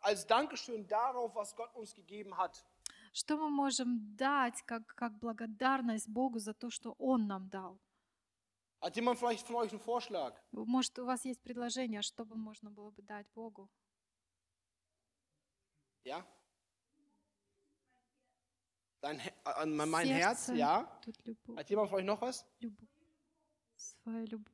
als 0.00 0.26
Dankeschön 0.26 0.86
darauf, 0.86 1.34
was 1.34 1.54
Gott 1.56 1.74
uns 1.74 1.94
gegeben 1.94 2.36
hat? 2.36 2.64
Что 3.12 3.36
мы 3.36 3.48
можем 3.48 4.16
дать 4.16 4.62
как, 4.62 4.86
как 4.94 5.18
благодарность 5.18 6.08
Богу 6.08 6.38
за 6.38 6.54
то, 6.54 6.70
что 6.70 6.94
Он 6.98 7.26
нам 7.26 7.48
дал? 7.48 7.78
Hat 8.80 8.96
jemand 8.96 9.18
vielleicht 9.18 9.46
von 9.46 9.56
euch 9.56 9.70
einen 9.70 9.80
Vorschlag? 9.80 10.34
Может, 10.52 10.98
у 10.98 11.06
вас 11.06 11.24
есть 11.24 11.40
предложение, 11.40 12.02
что 12.02 12.24
бы 12.24 12.36
можно 12.36 12.70
было 12.70 12.90
бы 12.90 13.02
дать 13.02 13.26
Богу? 13.34 13.68
Ja? 16.04 16.24
Dein, 19.03 19.19
He- 19.19 19.29
äh, 19.45 19.65
mein 19.65 19.89
mein 19.89 20.07
Herz, 20.07 20.45
Сердце, 20.47 20.59
ja? 20.59 20.99
Тут 21.01 21.15
любовь, 21.25 21.57
Hat 21.57 21.69
jemand 21.69 21.89
von 21.89 21.99
euch 21.99 22.05
noch 22.05 22.21
was? 22.21 22.45
любовь. 22.59 22.87
Своя 23.77 24.25
любовь, 24.25 24.51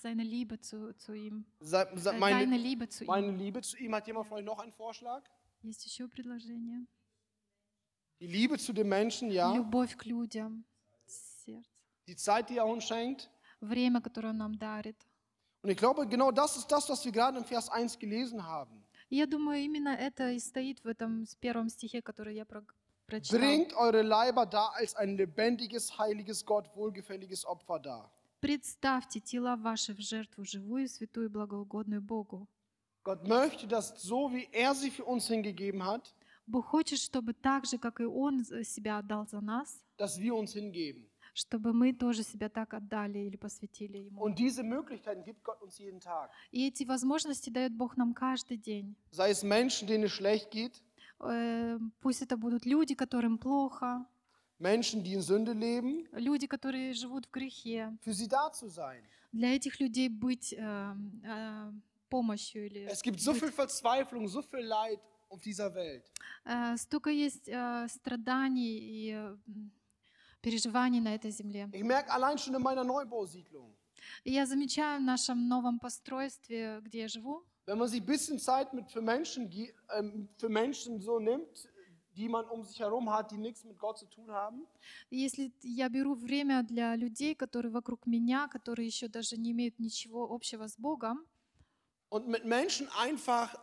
seine 0.00 0.22
Liebe 0.24 0.58
zu, 0.60 0.94
zu 0.96 1.12
ihm. 1.12 1.44
Se- 1.60 1.86
se- 1.96 2.10
Äh, 2.10 2.18
Meine, 2.18 2.38
Deine 2.40 2.56
Liebe 2.56 2.88
zu 2.88 3.04
ihm. 3.04 3.08
meine 3.08 3.30
Liebe 3.32 3.60
zu 3.60 3.76
ihm. 3.76 3.94
Hat 3.94 4.06
jemand 4.06 4.26
von 4.28 4.38
euch 4.38 4.44
noch 4.44 4.58
einen 4.60 4.72
Vorschlag? 4.72 5.22
Есть 5.62 5.84
еще 5.84 6.08
предложение? 6.08 6.86
Die 8.20 8.26
Liebe 8.28 8.56
zu 8.58 8.72
den 8.72 8.88
Menschen, 8.88 9.30
ja? 9.30 9.52
Любовь 9.54 9.96
к 9.96 10.06
людям, 10.06 10.64
сердце. 11.06 11.68
Die 12.06 12.16
Zeit, 12.16 12.48
die 12.48 12.56
er 12.56 12.66
uns 12.66 12.84
schenkt. 12.84 13.28
Время, 13.60 14.00
которое 14.00 14.30
Он 14.30 14.38
нам 14.38 14.58
дарит. 14.58 14.96
Und 15.62 15.70
ich 15.70 15.76
glaube, 15.76 16.06
genau 16.08 16.32
das 16.32 16.56
ist 16.56 16.66
das, 16.72 16.88
was 16.88 17.04
wir 17.04 17.12
gerade 17.12 17.38
im 17.38 17.44
Vers 17.44 17.68
1 17.68 17.98
gelesen 17.98 18.42
haben. 18.44 18.82
И 19.10 19.16
я 19.16 19.26
думаю, 19.26 19.60
именно 19.62 19.90
это 19.94 20.30
и 20.32 20.38
стоит 20.38 20.82
в 20.82 20.88
этом 20.88 21.26
с 21.26 21.34
первом 21.36 21.68
стихе, 21.68 22.00
который 22.00 22.34
я 22.34 22.44
про- 23.07 23.19
прочитала. 23.19 23.39
Bringt 23.41 23.73
eure 23.73 24.01
Leiber 24.03 24.45
da 24.45 24.67
als 24.75 24.95
ein 24.95 25.15
lebendiges, 25.17 25.97
heiliges, 25.97 26.45
Gott 26.45 26.69
wohlgefälliges 26.75 27.45
Opfer 27.45 27.79
dar. 27.79 28.11
Представьте 28.39 29.19
тела 29.19 29.55
ваши 29.55 29.93
в 29.95 29.99
жертву 29.99 30.45
живую, 30.45 30.87
святую 30.87 31.29
благоугодную 31.29 32.01
Богу. 32.01 32.47
Gott 33.03 33.23
möchte, 33.27 33.67
dass 33.67 33.93
so 34.01 34.31
wie 34.31 34.47
er 34.51 34.75
sie 34.75 34.91
für 34.91 35.05
uns 35.05 35.27
hingegeben 35.27 35.83
hat, 35.83 36.13
Бог 36.45 36.65
хочет, 36.67 36.99
чтобы 36.99 37.33
так 37.33 37.65
же, 37.65 37.77
как 37.77 37.99
и 37.99 38.05
Он 38.05 38.43
себя 38.63 38.99
отдал 38.99 39.27
за 39.27 39.41
нас, 39.41 39.81
dass 39.97 40.19
wir 40.19 40.35
uns 40.35 40.53
hingeben. 40.53 41.07
чтобы 41.33 41.71
мы 41.71 41.93
тоже 41.93 42.23
себя 42.23 42.49
так 42.49 42.73
отдали 42.73 43.19
или 43.19 43.37
посвятили 43.37 43.97
Ему. 44.09 44.21
Und 44.21 44.37
diese 44.39 44.63
Möglichkeiten 44.63 45.23
gibt 45.23 45.43
Gott 45.43 45.61
uns 45.61 45.77
jeden 45.79 45.99
Tag. 45.99 46.29
И 46.51 46.67
эти 46.67 46.83
возможности 46.83 47.49
дает 47.49 47.73
Бог 47.75 47.95
нам 47.97 48.13
каждый 48.13 48.57
день. 48.57 48.95
Sei 49.11 49.31
es 49.31 49.41
Menschen, 49.43 49.87
denen 49.87 50.03
es 50.05 50.11
schlecht 50.11 50.51
geht, 50.51 50.73
Э, 50.73 50.86
Пусть 51.19 52.21
это 52.21 52.37
будут 52.37 52.65
люди, 52.65 52.95
которым 52.95 53.37
плохо, 53.37 54.05
Menschen, 54.59 55.03
die 55.03 55.13
in 55.13 55.21
Sünde 55.21 55.53
leben, 55.53 56.07
люди, 56.13 56.47
которые 56.47 56.93
живут 56.93 57.25
в 57.27 57.31
грехе. 57.31 57.95
für 58.03 58.13
sie 58.13 58.27
da 58.27 58.51
zu 58.51 58.67
sein. 58.69 59.03
Для 59.31 59.55
этих 59.55 59.79
людей 59.79 60.09
быть 60.09 60.53
э, 60.53 60.95
э, 61.23 61.71
помощью 62.09 62.65
или 62.67 62.85
Es 62.89 63.01
gibt 63.03 63.19
so 63.19 63.33
viel 63.33 63.51
Verzweiflung, 63.51 64.27
so 64.27 64.41
viel 64.41 64.61
Leid 64.61 64.99
auf 65.29 65.41
dieser 65.41 65.73
Welt. 65.75 66.03
Э, 66.45 66.75
Столько 66.77 67.09
есть 67.11 67.47
э, 67.49 67.87
страданий 67.89 68.77
и 68.79 69.11
э, 69.11 69.37
м, 69.47 69.71
переживаний 70.41 71.01
на 71.01 71.13
этой 71.13 71.29
земле. 71.31 71.69
Ich 71.73 71.83
merke 71.83 72.09
allein 72.11 72.37
schon 72.37 72.55
in 72.55 72.61
meiner 72.63 72.83
Neubausiedlung, 72.83 73.73
я 74.23 74.45
замечаю 74.45 74.99
в 75.01 75.03
нашем 75.03 75.47
новом 75.47 75.79
постройстве, 75.79 76.79
где 76.81 77.01
я 77.01 77.07
живу, 77.07 77.43
wenn 77.66 77.78
man 77.78 77.88
sich 77.88 78.00
ein 78.00 78.06
bisschen 78.06 78.38
Zeit 78.38 78.72
mit 78.74 78.90
für 78.90 79.00
Menschen, 79.02 79.48
gi- 79.50 79.72
ähm, 79.96 80.28
für 80.38 80.48
Menschen 80.48 81.00
so 81.00 81.18
nimmt, 81.18 81.68
die 82.16 82.28
man 82.28 82.44
um 82.46 82.62
sich 82.64 82.78
herum 82.80 83.08
hat, 83.10 83.30
die 83.30 83.38
nichts 83.38 83.64
mit 83.64 83.78
Gott 83.78 83.98
zu 83.98 84.06
tun 84.06 84.30
haben, 84.30 84.66
и 85.10 85.16
если 85.16 85.52
я 85.62 85.88
беру 85.88 86.14
время 86.14 86.62
для 86.62 86.94
людей, 86.96 87.34
которые 87.34 87.70
вокруг 87.72 88.06
меня, 88.06 88.48
которые 88.48 88.86
еще 88.86 89.08
даже 89.08 89.36
не 89.38 89.52
имеют 89.52 89.78
ничего 89.78 90.30
общего 90.30 90.66
с 90.66 90.76
Богом, 90.76 91.24
und 92.10 92.26
mit 92.28 92.44
Menschen 92.44 92.88
einfach 92.98 93.54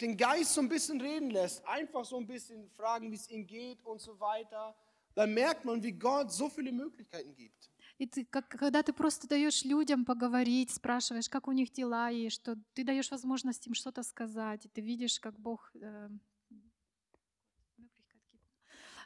den 0.00 0.16
Geist 0.16 0.54
so 0.54 0.60
ein 0.62 0.68
bisschen 0.68 1.00
reden 1.00 1.30
lässt, 1.30 1.64
einfach 1.66 2.04
so 2.04 2.16
ein 2.16 2.26
bisschen 2.26 2.68
fragen, 2.70 3.10
wie 3.12 3.16
es 3.16 3.30
ihnen 3.30 3.46
geht 3.46 3.84
und 3.84 4.00
so 4.00 4.18
weiter, 4.18 4.74
dann 5.14 5.34
merkt 5.34 5.64
man, 5.64 5.82
wie 5.82 5.92
Gott 5.92 6.32
so 6.32 6.48
viele 6.48 6.72
Möglichkeiten 6.72 7.34
gibt. 7.34 7.70
И 7.97 8.05
ты, 8.07 8.25
как, 8.25 8.49
когда 8.49 8.83
ты 8.83 8.91
просто 8.93 9.27
даешь 9.27 9.63
людям 9.63 10.03
поговорить, 10.05 10.71
спрашиваешь, 10.71 11.29
как 11.29 11.47
у 11.47 11.51
них 11.53 11.71
дела, 11.71 12.11
и 12.11 12.29
что 12.29 12.55
ты 12.73 12.83
даешь 12.83 13.09
возможность 13.11 13.67
им 13.67 13.73
что-то 13.73 14.03
сказать, 14.03 14.65
и 14.65 14.69
ты 14.69 14.81
видишь, 14.81 15.19
как 15.19 15.39
Бог, 15.39 15.71
э, 15.75 16.09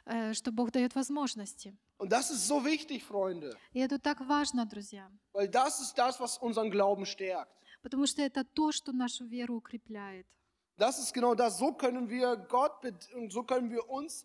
э, 0.06 0.32
что 0.32 0.52
Бог 0.52 0.72
дает 0.72 0.94
возможности. 0.94 1.76
Und 1.98 2.10
das 2.10 2.30
ist 2.30 2.48
so 2.48 2.64
wichtig, 2.64 3.02
Freunde, 3.04 3.54
И 3.72 3.78
это 3.78 3.98
так 3.98 4.20
важно, 4.20 4.64
друзья. 4.66 5.10
weil 5.32 5.48
das 5.48 5.80
ist 5.80 5.96
das, 5.96 6.18
was 6.18 6.38
unseren 6.38 6.70
Glauben 6.70 7.04
stärkt. 7.06 7.52
Потому 7.82 8.06
что 8.06 8.22
это 8.22 8.44
то, 8.44 8.72
что 8.72 8.92
нашу 8.92 9.24
веру 9.26 9.56
укрепляет. 9.56 10.26
Das 10.76 10.98
ist 10.98 11.12
genau 11.12 11.34
das. 11.34 11.58
So 11.58 11.74
können 11.74 12.08
wir 12.08 12.36
Gott 12.36 12.84
und 13.14 13.30
so 13.32 13.42
können 13.44 13.70
wir 13.70 13.88
uns 13.88 14.24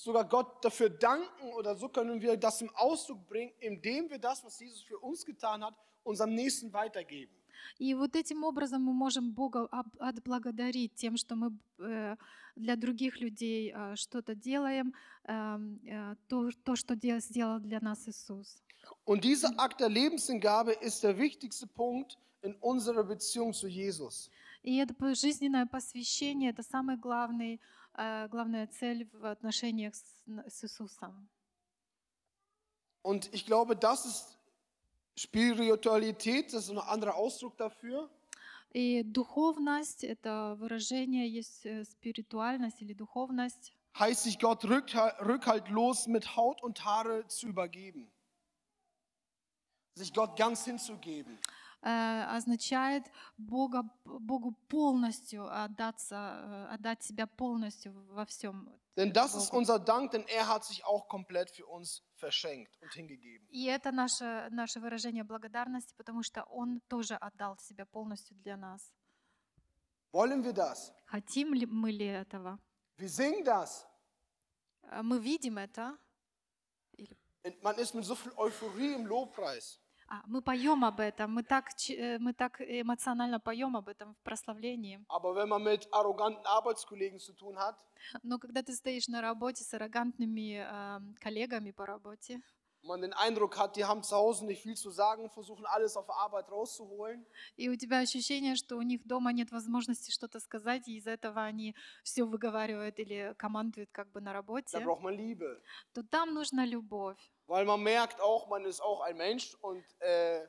sogar 0.00 0.24
Gott 0.28 0.64
dafür 0.64 0.90
danken 0.90 1.52
oder 1.58 1.74
so 1.76 1.88
können 1.88 2.20
wir 2.20 2.36
das 2.36 2.60
im 2.62 2.70
Ausdruck 2.74 3.26
bringen, 3.28 3.52
indem 3.60 4.10
wir 4.10 4.18
das, 4.18 4.44
was 4.44 4.58
Jesus 4.60 4.82
für 4.82 4.98
uns 4.98 5.24
getan 5.24 5.64
hat, 5.64 5.74
unserem 6.04 6.34
Nächsten 6.34 6.72
weitergeben. 6.72 7.32
И 7.78 7.94
вот 7.94 8.14
этим 8.14 8.44
образом 8.44 8.82
мы 8.82 8.92
можем 8.92 9.32
Бога 9.32 9.66
об- 9.72 9.96
отблагодарить 9.98 10.94
тем, 10.94 11.16
что 11.16 11.34
мы 11.34 11.52
э, 11.78 12.16
для 12.54 12.76
других 12.76 13.18
людей 13.20 13.72
э, 13.74 13.96
что-то 13.96 14.34
делаем, 14.34 14.94
эм, 15.24 15.80
э, 15.84 16.14
то, 16.28 16.50
то, 16.64 16.76
что 16.76 16.94
де- 16.94 17.18
сделал 17.20 17.58
для 17.58 17.80
нас 17.80 18.06
Иисус. 18.08 18.62
Und 19.04 19.24
dieser 19.24 19.58
Akt 19.58 19.80
der 19.80 19.88
Lebenshingabe 19.88 20.72
ist 20.80 21.02
der 21.02 21.16
wichtigste 21.18 21.66
Punkt 21.66 22.18
in 22.42 22.54
unserer 22.60 23.02
Beziehung 23.02 23.52
zu 23.52 23.66
Jesus. 23.68 24.30
И 24.62 24.76
это 24.76 24.94
по- 24.94 25.14
жизненное 25.14 25.66
посвящение — 25.66 26.52
это 26.52 26.62
самый 26.62 26.96
главный, 26.96 27.54
э, 27.54 27.58
главная 27.94 28.66
цель 28.66 29.08
в 29.12 29.24
отношениях 29.24 29.94
с, 29.94 30.04
с 30.48 30.64
Иисусом. 30.64 31.28
Und 33.02 33.32
ich 33.32 33.46
glaube, 33.46 33.76
das 33.76 34.04
ist 34.04 34.36
Spiritualität, 35.16 36.52
das 36.52 36.64
ist 36.64 36.70
ein 36.70 36.78
anderer 36.78 37.14
Ausdruck 37.14 37.56
dafür. 37.56 38.10
И 38.74 39.02
духовность — 39.04 40.04
это 40.04 40.56
выражение, 40.58 41.26
есть 41.28 41.64
э, 41.64 41.84
спиритуальность 41.84 42.82
или 42.82 42.92
духовность. 42.92 43.72
Heißt 43.98 44.24
sich 44.24 44.38
Gott 44.38 44.64
rückhal- 44.64 45.16
rückhaltlos 45.24 46.06
mit 46.06 46.36
Haut 46.36 46.62
und 46.62 46.84
Haare 46.84 47.26
zu 47.28 47.46
übergeben. 47.46 48.10
Sich 49.94 50.12
Gott 50.12 50.36
ganz 50.36 50.66
hinzugeben. 50.66 51.38
Э, 51.81 52.23
означает 52.35 53.03
Бога, 53.37 53.83
Богу 54.05 54.53
полностью 54.67 55.47
отдаться, 55.51 56.15
э, 56.15 56.73
отдать 56.73 57.03
себя 57.03 57.27
полностью 57.27 57.93
во 58.13 58.25
всем. 58.25 58.69
Denn 58.97 59.13
das 59.13 59.35
ist 59.35 59.53
unser 59.53 59.79
Dank, 59.79 60.11
denn 60.11 60.25
er 60.27 60.47
hat 60.49 60.65
sich 60.65 60.83
auch 60.83 61.07
komplett 61.07 61.49
für 61.49 61.65
uns 61.65 62.03
verschenkt 62.15 62.77
und 62.81 62.93
hingegeben. 62.93 63.47
И 63.49 63.65
это 63.65 63.91
наше, 63.91 64.49
наше 64.51 64.79
выражение 64.81 65.23
благодарности, 65.23 65.93
потому 65.95 66.23
что 66.23 66.43
Он 66.43 66.81
тоже 66.89 67.15
отдал 67.15 67.57
себя 67.57 67.85
полностью 67.85 68.35
для 68.37 68.57
нас. 68.57 68.91
Wollen 70.11 70.43
wir 70.43 70.53
das? 70.53 70.91
Хотим 71.05 71.53
ли 71.53 71.65
мы 71.65 71.91
ли 71.91 72.05
этого? 72.05 72.59
Wir 72.97 73.09
singen 73.09 73.43
das. 73.45 73.87
Э, 74.83 75.01
Мы 75.01 75.19
видим 75.19 75.57
это. 75.57 75.97
Man 77.63 77.77
ist 77.79 77.95
mit 77.95 78.05
so 78.05 78.15
viel 78.15 78.31
Euphorie 78.37 78.93
im 78.93 79.05
Lobpreis. 79.07 79.80
А, 80.11 80.23
мы 80.27 80.41
поем 80.41 80.83
об 80.83 80.99
этом, 80.99 81.33
мы 81.33 81.41
так, 81.41 81.69
э, 81.89 82.19
мы 82.19 82.33
так 82.33 82.59
эмоционально 82.59 83.39
поем 83.39 83.77
об 83.77 83.87
этом 83.87 84.13
в 84.13 84.17
прославлении. 84.23 84.99
Aber 85.07 85.35
wenn 85.35 85.47
man 85.47 85.63
mit 85.63 85.87
arroganten 85.93 86.45
Arbeitskollegen 86.45 87.17
zu 87.19 87.33
tun 87.33 87.57
hat, 87.57 87.77
Но 88.23 88.37
когда 88.37 88.61
ты 88.61 88.73
стоишь 88.73 89.07
на 89.07 89.21
работе 89.21 89.63
с 89.63 89.73
аррогантными 89.73 90.65
э, 90.67 90.99
коллегами 91.21 91.71
по 91.71 91.85
работе, 91.85 92.41
man 92.83 92.99
den 92.99 93.13
Eindruck 93.13 93.57
hat, 93.57 93.77
die 93.77 93.85
haben 93.85 94.03
zu 94.03 94.15
Hause 94.15 94.45
nicht 94.45 94.63
viel 94.63 94.75
zu 94.75 94.89
sagen, 94.91 95.29
versuchen 95.29 95.65
alles 95.65 95.95
auf 95.95 96.09
Arbeit 96.09 96.51
rauszuholen, 96.51 97.25
И 97.55 97.69
у 97.69 97.75
тебя 97.77 97.99
ощущение, 97.99 98.55
что 98.55 98.75
у 98.75 98.81
них 98.81 99.05
дома 99.05 99.31
нет 99.31 99.51
возможности 99.51 100.11
что-то 100.11 100.41
сказать, 100.41 100.89
и 100.89 100.97
из-за 100.97 101.11
этого 101.11 101.41
они 101.41 101.73
все 102.03 102.25
выговаривают 102.25 102.99
или 102.99 103.33
командуют 103.37 103.91
как 103.91 104.11
бы 104.11 104.19
на 104.19 104.31
da 104.31 104.33
работе, 104.33 104.77
braucht 104.79 105.03
man 105.03 105.15
Liebe. 105.15 105.61
то 105.93 106.03
там 106.03 106.33
нужна 106.33 106.65
любовь. 106.65 107.31
Weil 107.51 107.65
man 107.65 107.81
merkt 107.83 108.21
auch, 108.21 108.47
man 108.47 108.63
ist 108.65 108.79
auch 108.81 109.01
ein 109.01 109.17
Mensch 109.17 109.55
und 109.61 109.83
äh, 109.99 110.47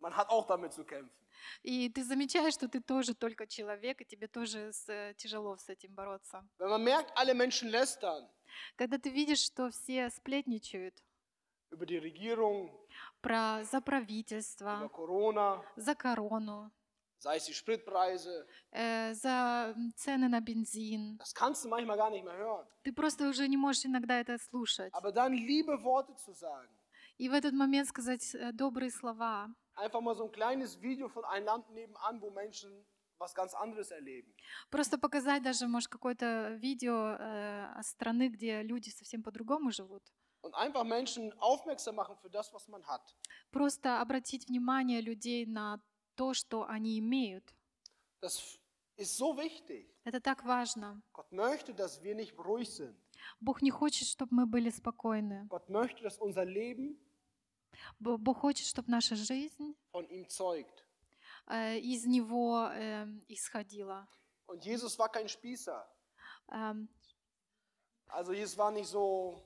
man 0.00 0.16
hat 0.16 0.28
auch 0.30 0.46
damit 0.48 0.72
zu 0.72 0.84
kämpfen. 0.84 1.14
И 1.62 1.88
ты 1.90 2.02
замечаешь, 2.02 2.54
что 2.54 2.66
ты 2.68 2.80
тоже 2.80 3.14
только 3.14 3.46
человек, 3.46 4.00
и 4.00 4.04
тебе 4.04 4.26
тоже 4.26 4.72
с- 4.72 4.88
э, 4.88 5.14
тяжело 5.16 5.56
с 5.56 5.68
этим 5.68 5.94
бороться. 5.94 6.44
Wenn 6.58 6.70
man 6.70 6.82
merkt, 6.82 7.12
alle 7.14 7.34
Menschen 7.34 7.68
lästern 7.68 8.28
Когда 8.76 8.98
ты 8.98 9.10
видишь, 9.10 9.44
что 9.44 9.70
все 9.70 10.10
сплетничают 10.10 11.00
über 11.70 11.86
die 11.86 11.98
Regierung, 11.98 12.76
про, 13.20 13.62
за 13.62 13.78
über 13.78 13.84
правительство, 13.84 14.88
Corona, 14.92 15.62
за 15.76 15.94
корону, 15.94 16.72
sei 17.18 17.36
es 17.36 17.44
die 17.44 17.54
Spritpreise, 17.54 18.46
э, 18.70 19.14
за 19.14 19.74
цены 19.96 20.28
на 20.28 20.40
бензин, 20.40 21.18
das 21.18 21.34
kannst 21.34 21.64
du 21.64 21.68
manchmal 21.68 21.96
gar 21.96 22.10
nicht 22.10 22.24
mehr 22.24 22.36
hören. 22.36 22.66
ты 22.82 22.92
просто 22.92 23.28
уже 23.28 23.46
не 23.48 23.56
можешь 23.56 23.84
иногда 23.84 24.20
это 24.20 24.38
слушать. 24.38 24.92
Aber 24.92 25.12
dann 25.12 25.32
liebe 25.32 25.82
Worte 25.82 26.14
zu 26.16 26.32
sagen, 26.32 26.68
И 27.18 27.28
в 27.28 27.32
этот 27.32 27.52
момент 27.52 27.88
сказать 27.88 28.34
э, 28.34 28.52
добрые 28.52 28.90
слова, 28.90 29.50
einfach 29.74 30.00
mal 30.00 30.14
so 30.14 30.24
ein 30.24 30.32
kleines 30.32 30.80
Video 30.80 31.08
von 31.08 31.24
einem 31.24 31.46
Land 31.46 31.68
nebenan, 31.70 32.20
wo 32.20 32.30
Menschen 32.30 32.70
was 33.18 33.34
ganz 33.34 33.54
anderes 33.54 33.90
erleben. 33.90 34.32
Просто 34.70 34.98
показать 34.98 35.42
даже, 35.42 35.66
может, 35.66 35.88
какое-то 35.88 36.54
видео 36.60 37.16
э, 37.18 37.82
страны, 37.82 38.28
где 38.28 38.62
люди 38.62 38.90
совсем 38.90 39.22
по-другому 39.24 39.72
живут. 39.72 40.02
Und 40.42 40.54
einfach 40.54 40.84
Menschen 40.84 41.32
aufmerksam 41.40 41.96
machen 41.96 42.16
für 42.22 42.30
das, 42.30 42.52
was 42.52 42.68
man 42.68 42.86
hat. 42.86 43.02
Просто 43.50 44.00
обратить 44.00 44.46
внимание 44.48 45.00
людей 45.00 45.44
на 45.46 45.80
то, 46.18 46.34
что 46.34 46.64
они 46.66 46.98
имеют. 46.98 47.54
Das 48.20 48.58
ist 48.96 49.16
so 49.16 49.36
wichtig. 49.36 49.86
Это 50.04 50.20
так 50.20 50.44
важно. 50.44 51.00
Gott 51.12 51.30
möchte, 51.32 51.72
dass 51.72 52.02
wir 52.02 52.14
nicht 52.16 52.36
ruhig 52.36 52.68
sind. 52.68 52.96
Бог 53.40 53.62
не 53.62 53.70
хочет, 53.70 54.08
чтобы 54.08 54.34
мы 54.34 54.46
были 54.46 54.70
спокойны. 54.70 55.46
Gott 55.48 55.68
möchte, 55.70 56.02
dass 56.02 56.18
unser 56.18 56.44
Leben 56.44 56.96
Бо- 58.00 58.18
Бог 58.18 58.38
хочет, 58.38 58.66
чтобы 58.66 58.90
наша 58.90 59.14
жизнь 59.14 59.76
von 59.92 60.04
ihm 60.08 60.28
zeugt. 60.28 60.84
э, 61.48 61.78
из 61.78 62.04
Него 62.04 62.68
эм, 62.72 63.24
исходила. 63.28 64.08
Und 64.46 64.64
Jesus 64.64 64.98
war 64.98 65.08
kein 65.10 65.28
Spießer. 65.28 65.86
Эм, 66.50 66.88
Also 68.08 68.32
Jesus 68.32 68.56
war 68.56 68.70
nicht 68.72 68.88
so. 68.88 69.40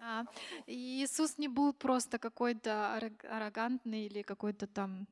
А, 0.00 0.24
Иисус 0.66 1.38
не 1.38 1.48
был 1.48 1.72
просто 1.72 2.18
какой-то 2.18 2.70
аррог- 2.96 3.26
аррогантный 3.26 4.06
или 4.06 4.22
какой-то 4.22 4.66
там 4.66 5.06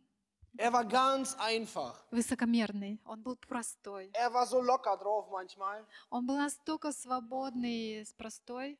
Er 0.56 0.70
war 0.72 0.84
ganz 0.84 1.34
einfach. 1.38 1.94
высокомерный. 2.12 3.00
Он 3.04 3.20
был 3.22 3.36
простой. 3.36 4.10
Er 4.14 4.32
war 4.32 4.46
so 4.46 4.60
locker 4.60 4.96
drauf 4.96 5.28
manchmal. 5.30 5.84
Он 6.10 6.24
был 6.26 6.36
настолько 6.36 6.92
свободный, 6.92 8.02
и 8.02 8.04
простой, 8.16 8.78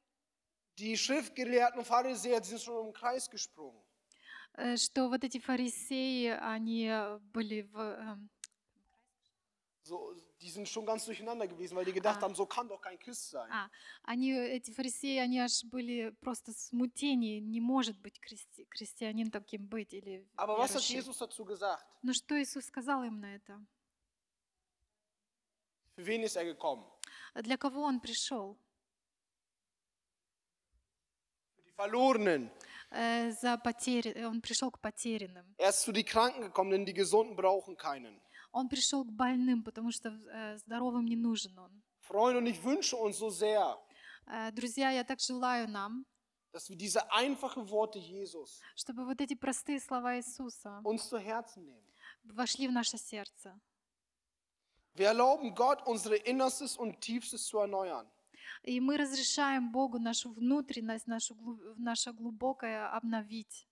Die 0.79 0.97
Schriftgelehrten 0.97 1.79
und 1.81 1.87
Pharisäer 1.87 2.43
sind 2.43 2.61
schon 2.61 2.87
im 2.87 2.93
Kreis 2.93 3.29
gesprungen. 3.29 3.81
э, 4.57 4.77
что 4.77 5.09
вот 5.09 5.25
эти 5.25 5.39
фарисеи, 5.41 6.29
они 6.41 6.87
э, 6.87 7.19
были 7.33 7.63
в... 7.63 8.19
эм, 9.85 9.87
So, 9.87 10.15
die 10.41 10.51
sind 10.51 10.67
schon 10.69 10.87
ganz 10.87 11.05
durcheinander 11.05 11.47
gewesen, 11.47 11.77
weil 11.77 11.85
die 11.85 11.93
gedacht 11.93 12.19
Ah. 12.19 12.23
haben, 12.23 12.35
so 12.35 12.47
kann 12.47 12.69
doch 12.69 12.81
kein 12.81 12.99
Christ 12.99 13.31
sein. 13.31 13.51
А, 13.53 13.69
они, 14.05 14.33
эти 14.33 14.71
фарисеи, 14.71 15.19
они 15.19 15.39
аж 15.41 15.63
были 15.65 16.11
просто 16.23 16.53
в 16.53 16.59
смутении. 16.59 17.39
Не 17.41 17.61
может 17.61 17.99
быть 18.01 18.19
христи- 18.21 18.67
христианин 18.71 19.31
таким 19.31 19.67
быть 19.67 19.93
или 19.93 20.27
Aber 20.37 20.57
was 20.59 20.75
hat. 20.75 20.83
Jesus 20.83 21.19
dazu 21.19 21.45
gesagt? 21.45 21.85
Но 22.03 22.13
что 22.15 22.35
Иисус 22.41 22.65
сказал 22.67 23.03
им 23.05 23.21
на 23.21 23.35
это? 23.37 23.61
Für 25.97 26.07
wen 26.07 26.23
ist 26.23 26.37
er 26.37 26.45
gekommen? 26.45 26.85
Для 27.35 27.57
кого 27.59 27.83
Он 27.83 28.01
пришел? 28.01 28.57
Für 31.57 31.63
die 31.63 31.73
Verlorenen. 31.73 32.51
Э, 32.91 33.33
За 33.33 33.57
потери... 33.59 34.25
Он 34.25 34.41
пришел 34.41 34.71
к 34.71 34.81
потерянным. 34.81 35.55
Er 35.59 35.71
ist 35.71 35.83
zu 35.83 35.93
die 35.93 36.05
Kranken 36.05 36.41
gekommen, 36.43 36.71
denn 36.71 36.87
die 36.87 36.95
Gesunden 36.95 37.37
brauchen 37.37 37.77
keinen. 37.77 38.21
Он 38.55 38.69
пришел 38.69 39.05
к 39.05 39.11
больным, 39.11 39.65
потому 39.65 39.91
что 39.91 40.11
э, 40.11 40.59
здоровым 40.59 41.07
не 41.07 41.17
нужен 41.17 41.59
Он. 41.59 41.83
Freunde, 42.01 42.39
und 42.39 42.47
ich 42.47 42.63
wünsche 42.63 42.97
uns 42.97 43.19
so 43.19 43.31
sehr, 43.31 43.77
Э, 44.27 44.53
Друзья, 44.53 44.91
я 44.91 45.05
так 45.05 45.21
желаю 45.21 45.69
нам, 45.69 46.07
dass 46.53 46.71
wir 46.71 46.77
diese 46.77 47.11
einfachen 47.13 47.69
Worte 47.69 47.99
Jesus 47.99 48.61
чтобы 48.77 49.05
вот 49.05 49.21
эти 49.21 49.35
простые 49.35 49.81
слова 49.81 50.17
Иисуса 50.17 50.81
uns 50.85 51.09
zu 51.09 51.19
Herzen 51.19 51.65
nehmen. 51.67 51.93
вошли 52.25 52.69
в 52.69 52.73
наше 52.73 52.97
сердце. 52.97 53.59
Wir 54.95 55.09
erlauben 55.09 55.55
Gott, 55.57 55.85
unsere 55.87 56.15
Innerstes 56.17 56.77
und 56.77 57.01
Tiefstes 57.01 57.47
zu 57.47 57.59
erneuern. 57.59 58.07
И 58.63 58.81
мы 58.81 58.97
разрешаем 58.97 59.73
Богу 59.73 59.99
нашу 59.99 60.31
внутренность, 60.33 61.07
нашу, 61.07 61.35
наше 61.77 62.13
глубокое 62.13 62.89
обновить. 62.89 63.67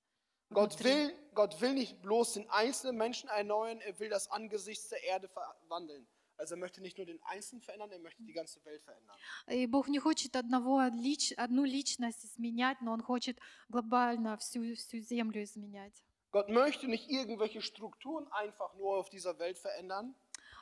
Gott 0.53 0.73
внутри. 0.79 0.83
will, 0.85 1.13
Gott 1.33 1.61
will 1.61 1.73
nicht 1.73 2.01
bloß 2.01 2.33
den 2.33 2.49
einzelnen 2.49 2.97
Menschen 2.97 3.29
erneuern, 3.29 3.79
er 3.81 3.99
will 3.99 4.09
das 4.09 4.29
Angesicht 4.31 4.89
der 4.91 5.03
Erde 5.03 5.27
verwandeln. 5.27 6.07
Also 6.37 6.53
er 6.53 6.59
möchte 6.59 6.81
nicht 6.81 6.97
nur 6.97 7.05
den 7.07 7.19
Einzelnen 7.23 7.61
verändern, 7.61 7.91
er 7.91 7.99
möchte 7.99 8.21
die 8.23 8.31
ganze 8.33 8.63
Welt 8.63 8.81
verändern. 8.83 9.15
И 9.49 9.65
Бог 9.65 9.87
не 9.89 9.99
хочет 9.99 10.35
одного 10.35 10.83
лич, 10.93 11.33
одну 11.35 11.65
личность 11.65 12.23
изменять, 12.25 12.79
но 12.81 12.93
Он 12.93 13.01
хочет 13.01 13.39
глобально 13.69 14.37
всю, 14.37 14.75
всю 14.75 14.99
землю 14.99 15.41
изменять. 15.43 16.03
Gott 16.31 16.49
möchte 16.49 16.87
nicht 16.87 17.09
irgendwelche 17.09 17.61
Strukturen 17.61 18.27
einfach 18.31 18.73
nur 18.75 18.97
auf 18.97 19.09
dieser 19.09 19.37
Welt 19.39 19.57
verändern, 19.57 20.13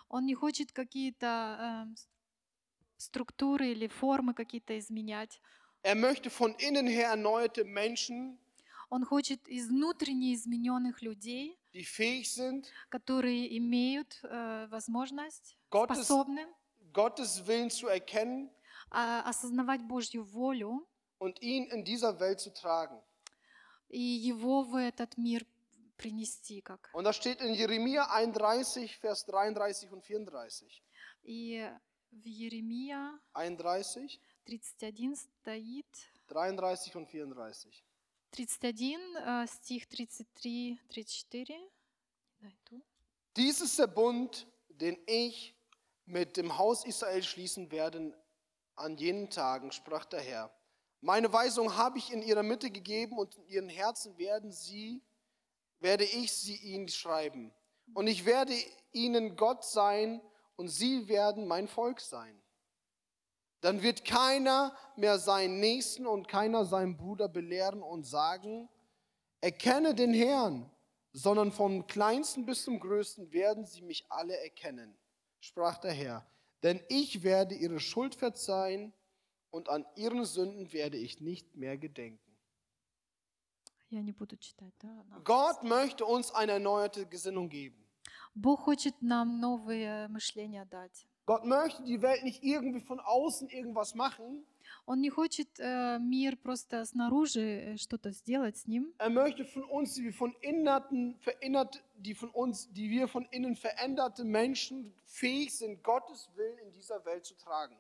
Он 0.08 0.26
не 0.26 0.36
хочет 0.36 0.72
какие-то 0.72 1.84
эм, 1.86 1.96
с- 1.98 2.08
структуры 2.98 3.68
или 3.72 3.88
формы 3.88 4.34
какие-то 4.34 4.78
изменять. 4.80 5.42
er 5.84 5.96
möchte 5.96 6.30
von 6.30 6.56
innen 6.56 6.88
her 6.88 7.10
erneuerte 7.10 7.64
Menschen, 7.66 8.40
Он 8.91 9.05
хочет 9.05 9.49
изнутренне 9.49 10.35
измененных 10.35 11.01
людей, 11.01 11.57
die 11.73 11.85
fähig 11.85 12.25
sind, 12.25 12.67
которые 12.89 13.57
имеют 13.57 14.19
э, 14.25 14.67
возможность, 14.69 15.57
Gottes, 15.71 16.07
способны 16.07 16.47
Gottes 16.93 17.47
Willen 17.47 17.71
zu 17.71 17.87
erkennen 17.87 18.51
а, 18.91 19.23
осознавать 19.23 19.83
Божью 19.83 20.25
волю 20.25 20.87
und 21.19 21.41
ihn 21.41 21.67
in 21.71 21.85
dieser 21.85 22.19
Welt 22.19 22.41
zu 22.41 22.53
tragen. 22.53 23.01
и 23.89 24.01
Его 24.01 24.63
в 24.63 24.75
этот 24.75 25.17
мир 25.17 25.45
принести 25.97 26.61
как. 26.61 26.91
Und 26.93 27.05
das 27.05 27.17
steht 27.17 27.41
in 27.41 27.55
Jeremia 27.55 28.11
31, 28.11 28.97
Vers 28.99 29.25
33 29.27 29.93
und 29.93 30.05
34. 30.05 30.83
И 31.23 31.71
в 32.11 32.25
Еремия 32.25 33.21
31, 33.35 34.21
31 34.47 35.17
стоит 35.17 35.87
33 36.29 36.97
und 36.97 37.07
34. 37.09 37.85
31, 38.32 38.98
э, 39.18 39.48
стих 39.48 39.88
33, 39.88 40.78
34. 40.90 41.56
Найду. 42.40 42.82
Dies 43.38 43.62
ist 43.62 43.80
der 43.80 43.88
Bund, 43.88 44.48
den 44.70 44.98
ich 45.08 45.56
mit 46.06 46.38
dem 46.38 46.58
Haus 46.58 46.86
Israel 46.86 47.24
schließen 47.24 47.72
werde 47.72 48.14
an 48.76 48.98
jenen 48.98 49.30
Tagen, 49.30 49.72
sprach 49.72 50.06
der 50.06 50.22
Herr. 50.22 50.54
Meine 51.02 51.32
Weisung 51.32 51.76
habe 51.76 51.98
ich 51.98 52.12
in 52.12 52.22
ihrer 52.22 52.44
Mitte 52.44 52.72
gegeben 52.72 53.18
und 53.18 53.36
in 53.36 53.46
ihren 53.48 53.70
Herzen 53.70 54.18
werden 54.18 54.52
sie, 54.52 55.02
werde 55.80 56.04
ich 56.04 56.34
sie 56.34 56.56
ihnen 56.56 56.88
schreiben. 56.90 57.54
Und 57.94 58.08
ich 58.08 58.26
werde 58.26 58.54
ihnen 58.92 59.36
Gott 59.36 59.64
sein 59.64 60.22
und 60.56 60.70
sie 60.70 61.08
werden 61.08 61.48
mein 61.48 61.68
Volk 61.68 62.02
sein. 62.02 62.42
Dann 63.62 63.82
wird 63.82 64.06
keiner 64.06 64.76
mehr 64.96 65.18
seinen 65.18 65.60
Nächsten 65.60 66.06
und 66.06 66.28
keiner 66.28 66.66
seinen 66.66 66.98
Bruder 66.98 67.28
belehren 67.28 67.82
und 67.82 68.06
sagen, 68.06 68.70
erkenne 69.42 69.96
den 69.96 70.14
Herrn, 70.14 70.70
sondern 71.14 71.52
vom 71.52 71.88
kleinsten 71.88 72.46
bis 72.46 72.64
zum 72.64 72.80
größten 72.80 73.32
werden 73.32 73.66
sie 73.66 73.82
mich 73.82 74.06
alle 74.10 74.38
erkennen, 74.38 74.96
sprach 75.40 75.78
der 75.80 75.94
Herr. 75.94 76.26
Denn 76.62 76.82
ich 76.90 77.24
werde 77.24 77.56
ihre 77.56 77.80
Schuld 77.80 78.16
verzeihen 78.16 78.94
und 79.50 79.70
an 79.70 79.86
ihren 79.96 80.26
Sünden 80.26 80.74
werde 80.74 80.98
ich 80.98 81.22
nicht 81.22 81.56
mehr 81.56 81.78
gedenken. 81.78 82.20
Я 83.90 84.02
не 84.02 84.12
буду 84.12 84.36
читать, 84.38 84.74
да? 84.80 84.90
она. 84.90 85.20
Gott 85.24 85.64
möchte 85.64 86.06
uns 86.06 86.32
eine 86.32 86.54
erneuerte 86.54 87.06
Gesinnung 87.06 87.50
geben. 87.50 87.82
Бог 88.34 88.62
хочет 88.62 89.02
нам 89.02 89.40
новые 89.40 90.08
мышления 90.10 90.66
дать. 90.66 91.08
Gott 91.30 91.44
möchte 91.44 91.84
die 91.84 92.02
Welt 92.02 92.24
nicht 92.24 92.44
irgendwie 92.44 92.82
von 92.82 93.00
außen 93.00 93.50
irgendwas 93.50 93.96
machen. 93.96 94.46
Он 94.88 95.02
не 95.02 95.10
хочет 95.10 95.48
э, 95.58 95.98
мир 96.00 96.36
просто 96.36 96.86
снаружи 96.86 97.42
э, 97.42 97.78
что-то 97.78 98.12
сделать 98.12 98.58
с 98.58 98.68
ним. 98.68 98.94
Er 99.00 99.10
möchte 99.10 99.44
von 99.44 99.64
uns, 99.64 99.96
die 99.96 100.04
wir 100.04 100.14
von 100.14 100.36
innerten, 100.42 101.18
verinnert, 101.22 101.84
die 101.98 102.14
von 102.14 102.30
uns, 102.30 102.72
die 102.72 102.92
wir 102.92 103.08
von 103.08 103.26
innen 103.32 103.56
veränderte 103.56 104.24
Menschen 104.24 104.94
fähig 105.06 105.58
sind, 105.58 105.84
Gottes 105.84 106.30
Willen 106.36 106.60
in 106.60 106.72
dieser 106.72 107.04
Welt 107.06 107.26
zu 107.26 107.36
tragen. 107.36 107.76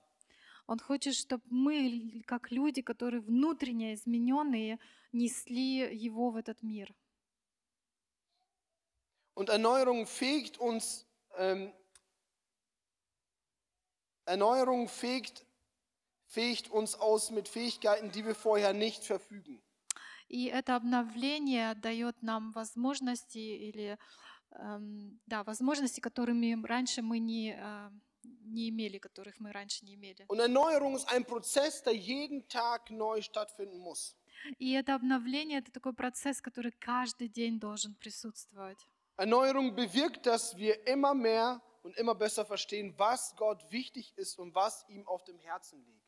Он 0.67 0.79
хочет, 0.79 1.13
чтобы 1.13 1.43
мы, 1.51 2.23
как 2.25 2.49
люди, 2.49 2.81
которые 2.81 3.21
внутренне 3.21 3.93
измененные, 3.93 4.79
несли 5.12 5.95
его 5.95 6.31
в 6.31 6.38
этот 6.38 6.63
мир. 6.63 6.91
Und 9.36 9.49
Erneuerung 9.49 10.08
fähigt 10.08 10.58
uns, 10.58 11.05
ähm, 11.38 11.71
Erneuerung 14.24 14.88
fähigt, 14.88 15.44
fähigt 16.26 16.70
uns 16.70 16.94
aus 16.94 17.30
mit 17.30 17.48
Fähigkeiten, 17.48 18.11
die 18.11 18.24
wir 18.24 18.35
vorher 18.35 18.72
nicht 18.72 19.04
verfügen. 19.04 19.61
И 20.28 20.44
это 20.44 20.76
обновление 20.76 21.74
дает 21.74 22.22
нам 22.22 22.52
возможности 22.52 23.38
или 23.38 23.98
эм, 24.52 25.20
да, 25.26 25.42
возможности, 25.42 26.00
которыми 26.00 26.56
раньше 26.64 27.02
мы 27.02 27.18
не, 27.18 27.56
э, 27.59 27.90
не 28.22 28.68
имели, 28.68 28.98
которых 28.98 29.40
мы 29.40 29.50
раньше 29.50 29.85
не 29.85 29.94
имели. 29.96 30.24
Und 30.28 30.38
Erneuerung 30.38 30.94
ist 30.94 31.09
ein 31.09 31.24
Prozess, 31.24 31.83
der 31.83 31.94
jeden 31.96 32.46
Tag 32.48 32.90
neu 32.90 33.22
stattfinden 33.22 33.78
muss. 33.78 34.14
И 34.59 34.70
это 34.72 34.94
обновление 34.94 35.59
это 35.59 35.70
такой 35.70 35.92
процесс, 35.92 36.40
который 36.40 36.72
каждый 36.78 37.28
день 37.28 37.59
должен 37.59 37.94
присутствовать. 37.96 38.78
Erneuerung 39.16 39.74
bewirkt, 39.74 40.26
dass 40.26 40.56
wir 40.56 40.87
immer 40.87 41.12
mehr 41.12 41.61
und 41.82 41.96
immer 41.96 42.14
besser 42.14 42.44
verstehen, 42.44 42.94
was 42.98 43.34
Gott 43.36 43.70
wichtig 43.70 44.12
ist 44.16 44.38
und 44.38 44.54
was 44.54 44.84
ihm 44.88 45.06
auf 45.06 45.24
dem 45.24 45.38
Herzen 45.38 45.84
liegt. 45.84 46.00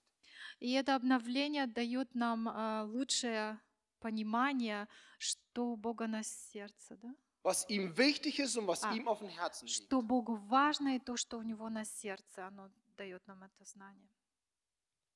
И 0.60 0.72
это 0.74 0.94
обновление 0.94 1.66
дает 1.66 2.14
нам 2.14 2.46
э, 2.48 2.84
лучшее 2.84 3.58
понимание, 4.00 4.86
что 5.18 5.72
у 5.72 5.76
Бога 5.76 6.06
на 6.06 6.22
сердце, 6.22 6.96
да? 6.96 7.14
Was 7.42 7.68
ihm 7.68 7.96
wichtig 7.96 8.38
ist 8.38 8.56
und 8.56 8.66
was 8.68 8.84
Ah. 8.84 8.92
ihm 8.94 9.08
auf 9.08 9.18
dem 9.18 9.28
Herzen 9.28 9.66
liegt. 9.66 9.76
Что 9.86 10.00
Богу 10.02 10.36
важно 10.36 10.94
и 10.96 10.98
то, 11.00 11.16
что 11.16 11.38
у 11.38 11.42
Него 11.42 11.68
на 11.68 11.84
сердце, 11.84 12.46
оно 12.46 12.70
дает 12.96 13.26
нам 13.26 13.42
это 13.42 13.64
знание. 13.64 14.08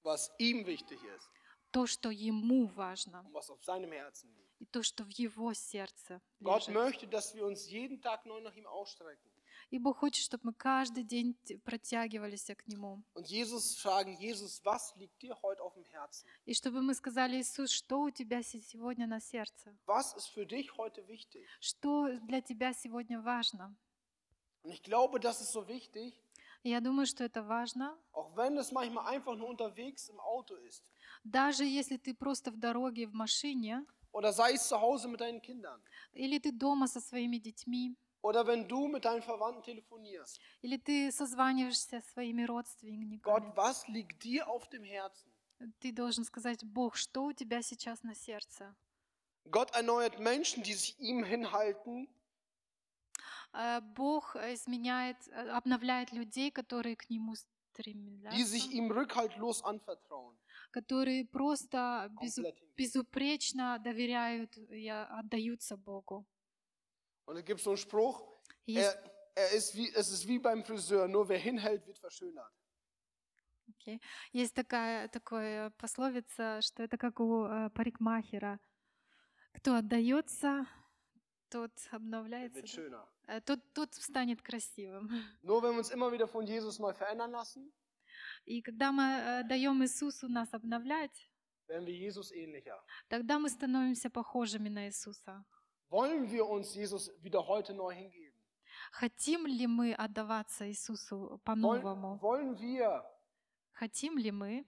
Was 0.02 0.30
ihm 0.38 0.64
wichtig 0.66 0.98
ist 1.04 1.28
То, 1.72 1.86
что 1.86 2.10
Ему 2.10 2.66
важно, 2.66 3.20
und 3.26 3.32
was 3.34 3.50
auf 3.50 3.62
seinem 3.62 3.92
Herzen 3.92 4.28
liegt. 4.34 4.46
и 4.58 4.64
то, 4.64 4.82
что 4.82 5.04
в 5.04 5.10
Его 5.10 5.52
сердце 5.52 6.20
Gott 6.40 6.66
лежит. 6.66 6.74
möchte, 6.74 7.06
dass 7.06 7.34
wir 7.34 7.44
uns 7.44 7.68
jeden 7.70 8.00
Tag 8.00 8.24
neu 8.26 8.40
nach 8.40 8.54
ihm 8.56 8.66
ausstrecken. 8.66 9.30
И 9.70 9.78
Бог 9.80 9.98
хочет, 9.98 10.22
чтобы 10.24 10.44
мы 10.44 10.52
каждый 10.54 11.02
день 11.02 11.34
протягивались 11.64 12.44
к 12.56 12.66
Нему. 12.68 13.02
Und 13.14 13.26
Jesus 13.26 13.76
fragen, 13.76 14.16
Jesus, 14.18 14.60
was 14.64 14.94
liegt 14.96 15.20
dir 15.20 15.36
heute 15.42 15.60
auf 15.62 15.74
dem 15.74 15.84
Herzen? 15.86 16.24
И 16.46 16.54
чтобы 16.54 16.82
мы 16.82 16.94
сказали, 16.94 17.40
Иисус, 17.40 17.70
что 17.72 18.02
у 18.02 18.10
Тебя 18.10 18.42
се- 18.42 18.60
сегодня 18.60 19.06
на 19.08 19.18
сердце? 19.20 19.74
Was 19.86 20.14
ist 20.16 20.28
für 20.34 20.46
dich 20.46 20.76
heute 20.76 21.04
wichtig? 21.08 21.44
Что 21.60 22.08
для 22.28 22.40
Тебя 22.40 22.72
сегодня 22.72 23.20
важно? 23.20 23.74
Und 24.62 24.70
ich 24.72 24.82
glaube, 24.82 25.18
das 25.20 25.40
ist 25.40 25.50
so 25.52 25.66
wichtig, 25.66 26.14
я 26.62 26.80
думаю, 26.80 27.06
что 27.06 27.24
это 27.24 27.42
важно. 27.42 27.96
auch 28.12 28.36
wenn 28.36 28.56
es 28.58 28.70
manchmal 28.72 29.06
einfach 29.08 29.34
nur 29.36 29.48
unterwegs 29.48 30.08
im 30.08 30.20
Auto 30.20 30.54
ist. 30.56 30.82
Даже 31.24 31.64
если 31.64 31.96
ты 31.96 32.14
просто 32.14 32.52
в 32.52 32.56
дороге, 32.56 33.06
в 33.08 33.14
машине, 33.14 33.84
Oder 34.12 34.32
sei 34.32 34.54
es 34.54 34.66
zu 34.68 34.80
Hause 34.80 35.08
mit 35.08 35.20
deinen 35.20 35.40
Kindern. 35.42 35.80
или 36.12 36.38
ты 36.38 36.52
дома 36.52 36.86
со 36.86 37.00
своими 37.00 37.38
детьми, 37.38 37.96
Oder 38.28 38.46
wenn 38.46 38.66
du 38.66 38.88
mit 38.88 39.04
deinen 39.04 39.22
Verwandten 39.22 39.62
telefonierst. 39.62 40.40
или 40.62 40.78
ты 40.78 41.12
созваниваешься 41.12 42.00
со 42.00 42.10
своими 42.12 42.42
родственниками, 42.44 43.20
Gott, 43.22 43.44
was 43.56 43.86
liegt 43.88 44.24
dir 44.24 44.48
auf 44.48 44.68
dem 44.68 44.84
Herzen? 44.84 45.30
ты 45.80 45.92
должен 45.92 46.24
сказать, 46.24 46.64
Бог, 46.64 46.96
что 46.96 47.24
у 47.24 47.32
тебя 47.32 47.62
сейчас 47.62 48.02
на 48.02 48.14
сердце? 48.14 48.74
Gott 49.44 49.70
erneuert 49.76 50.18
Menschen, 50.18 50.62
die 50.64 50.74
sich 50.74 50.98
ihm 50.98 51.22
hinhalten, 51.24 52.08
Э, 53.52 53.80
Бог 53.80 54.36
изменяет, 54.36 55.16
обновляет 55.32 56.12
людей, 56.12 56.50
которые 56.50 56.96
к 56.96 57.08
Нему 57.08 57.34
die 57.34 58.44
sich 58.44 58.64
стремятся, 58.64 58.76
ihm 58.76 58.90
rückhaltlos 58.90 59.62
anvertrauen. 59.62 60.36
которые 60.72 61.24
просто 61.24 62.10
безупречно 62.76 63.78
доверяют 63.78 64.56
и 64.56 64.88
а, 64.88 65.04
отдаются 65.20 65.76
Богу. 65.76 66.26
Und 67.26 67.36
es 67.36 67.44
gibt 67.44 67.60
so 67.60 67.70
einen 67.70 67.76
Spruch, 67.76 68.22
Есть, 68.66 68.96
er, 69.34 69.44
er 69.44 69.50
ist 69.52 69.74
wie, 69.76 69.92
es 69.94 70.10
ist 70.10 70.26
wie 70.26 70.38
beim 70.38 70.64
Friseur, 70.64 71.06
nur 71.08 71.28
wer 71.28 71.38
hinhält, 71.38 71.86
wird 71.86 71.98
verschönert. 71.98 72.52
окей. 73.68 74.00
Есть 74.32 74.54
такая 74.54 75.08
такая 75.08 75.70
пословица, 75.70 76.60
что 76.62 76.82
это 76.82 76.96
как 76.96 77.20
у 77.20 77.44
э, 77.46 77.70
парикмахера. 77.70 78.58
Кто 79.54 79.74
отдается, 79.74 80.66
тот 81.48 81.72
обновляется, 81.90 82.60
Wird 82.60 82.68
schöner. 82.68 83.06
Э, 83.26 83.40
тот, 83.40 83.60
тот 83.74 83.94
станет 83.94 84.40
красивым. 84.42 85.10
Nur 85.42 85.62
wenn 85.62 85.72
wir 85.72 85.78
uns 85.78 85.90
immer 85.90 86.12
wieder 86.12 86.28
von 86.28 86.46
Jesus 86.46 86.78
neu 86.78 86.92
verändern 86.92 87.32
lassen, 87.32 87.72
И 88.44 88.62
когда 88.62 88.92
мы 88.92 89.02
э, 89.02 89.42
даем 89.44 89.82
Иисусу 89.82 90.28
нас 90.28 90.52
обновлять, 90.54 91.28
werden 91.66 91.84
wir 91.86 91.94
Jesus 91.94 92.30
ähnlicher. 92.32 92.80
тогда 93.08 93.38
мы 93.40 93.48
становимся 93.48 94.10
похожими 94.10 94.68
на 94.68 94.86
Иисуса. 94.86 95.44
Wollen 95.89 96.31
wir 96.31 96.45
uns 96.47 96.73
Jesus 96.75 97.11
wieder 97.21 97.45
heute 97.47 97.73
neu 97.73 97.93
hingeben? 97.93 98.31
Хотим 98.93 99.45
ли 99.45 99.67
мы 99.67 99.93
отдаваться 99.93 100.67
Иисусу 100.69 101.15
Wollen, 101.15 101.39
по-новому? 101.43 102.19
wollen 102.21 102.57
wir 102.59 103.03
Хотим 103.73 104.17
ли 104.17 104.31
мы, 104.31 104.65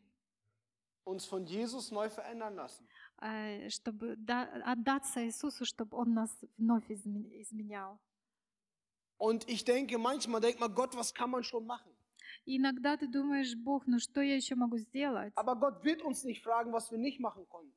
uns 1.06 1.26
von 1.26 1.46
Jesus 1.46 1.92
neu 1.92 2.10
verändern 2.10 2.56
lassen? 2.56 2.88
э, 3.22 3.70
чтобы 3.70 4.16
да- 4.18 4.50
отдаться 4.66 5.26
Иисусу, 5.26 5.66
чтобы 5.66 5.96
Он 5.98 6.14
нас 6.14 6.30
вновь 6.58 6.90
изме- 6.90 7.42
изменял? 7.42 8.00
Und 9.18 9.48
ich 9.48 9.64
denke, 9.64 9.98
manchmal 9.98 10.42
denkt 10.42 10.60
man, 10.60 10.74
Gott, 10.74 10.96
was 10.96 11.14
kann 11.14 11.30
man 11.30 11.44
schon 11.44 11.66
machen? 11.66 11.92
И 12.46 12.58
иногда 12.58 12.98
ты 12.98 13.08
думаешь, 13.08 13.56
Бог, 13.56 13.86
ну 13.88 14.00
что 14.00 14.22
я 14.22 14.36
еще 14.36 14.56
могу 14.56 14.78
сделать? 14.78 15.32
Aber 15.36 15.56
Gott 15.56 15.84
wird 15.84 16.02
uns 16.02 16.24
nicht 16.24 16.42
fragen, 16.44 16.74
was 16.74 16.92
wir 16.92 16.98
nicht 16.98 17.20
machen 17.20 17.48
konnten, 17.48 17.72
И, 17.72 17.77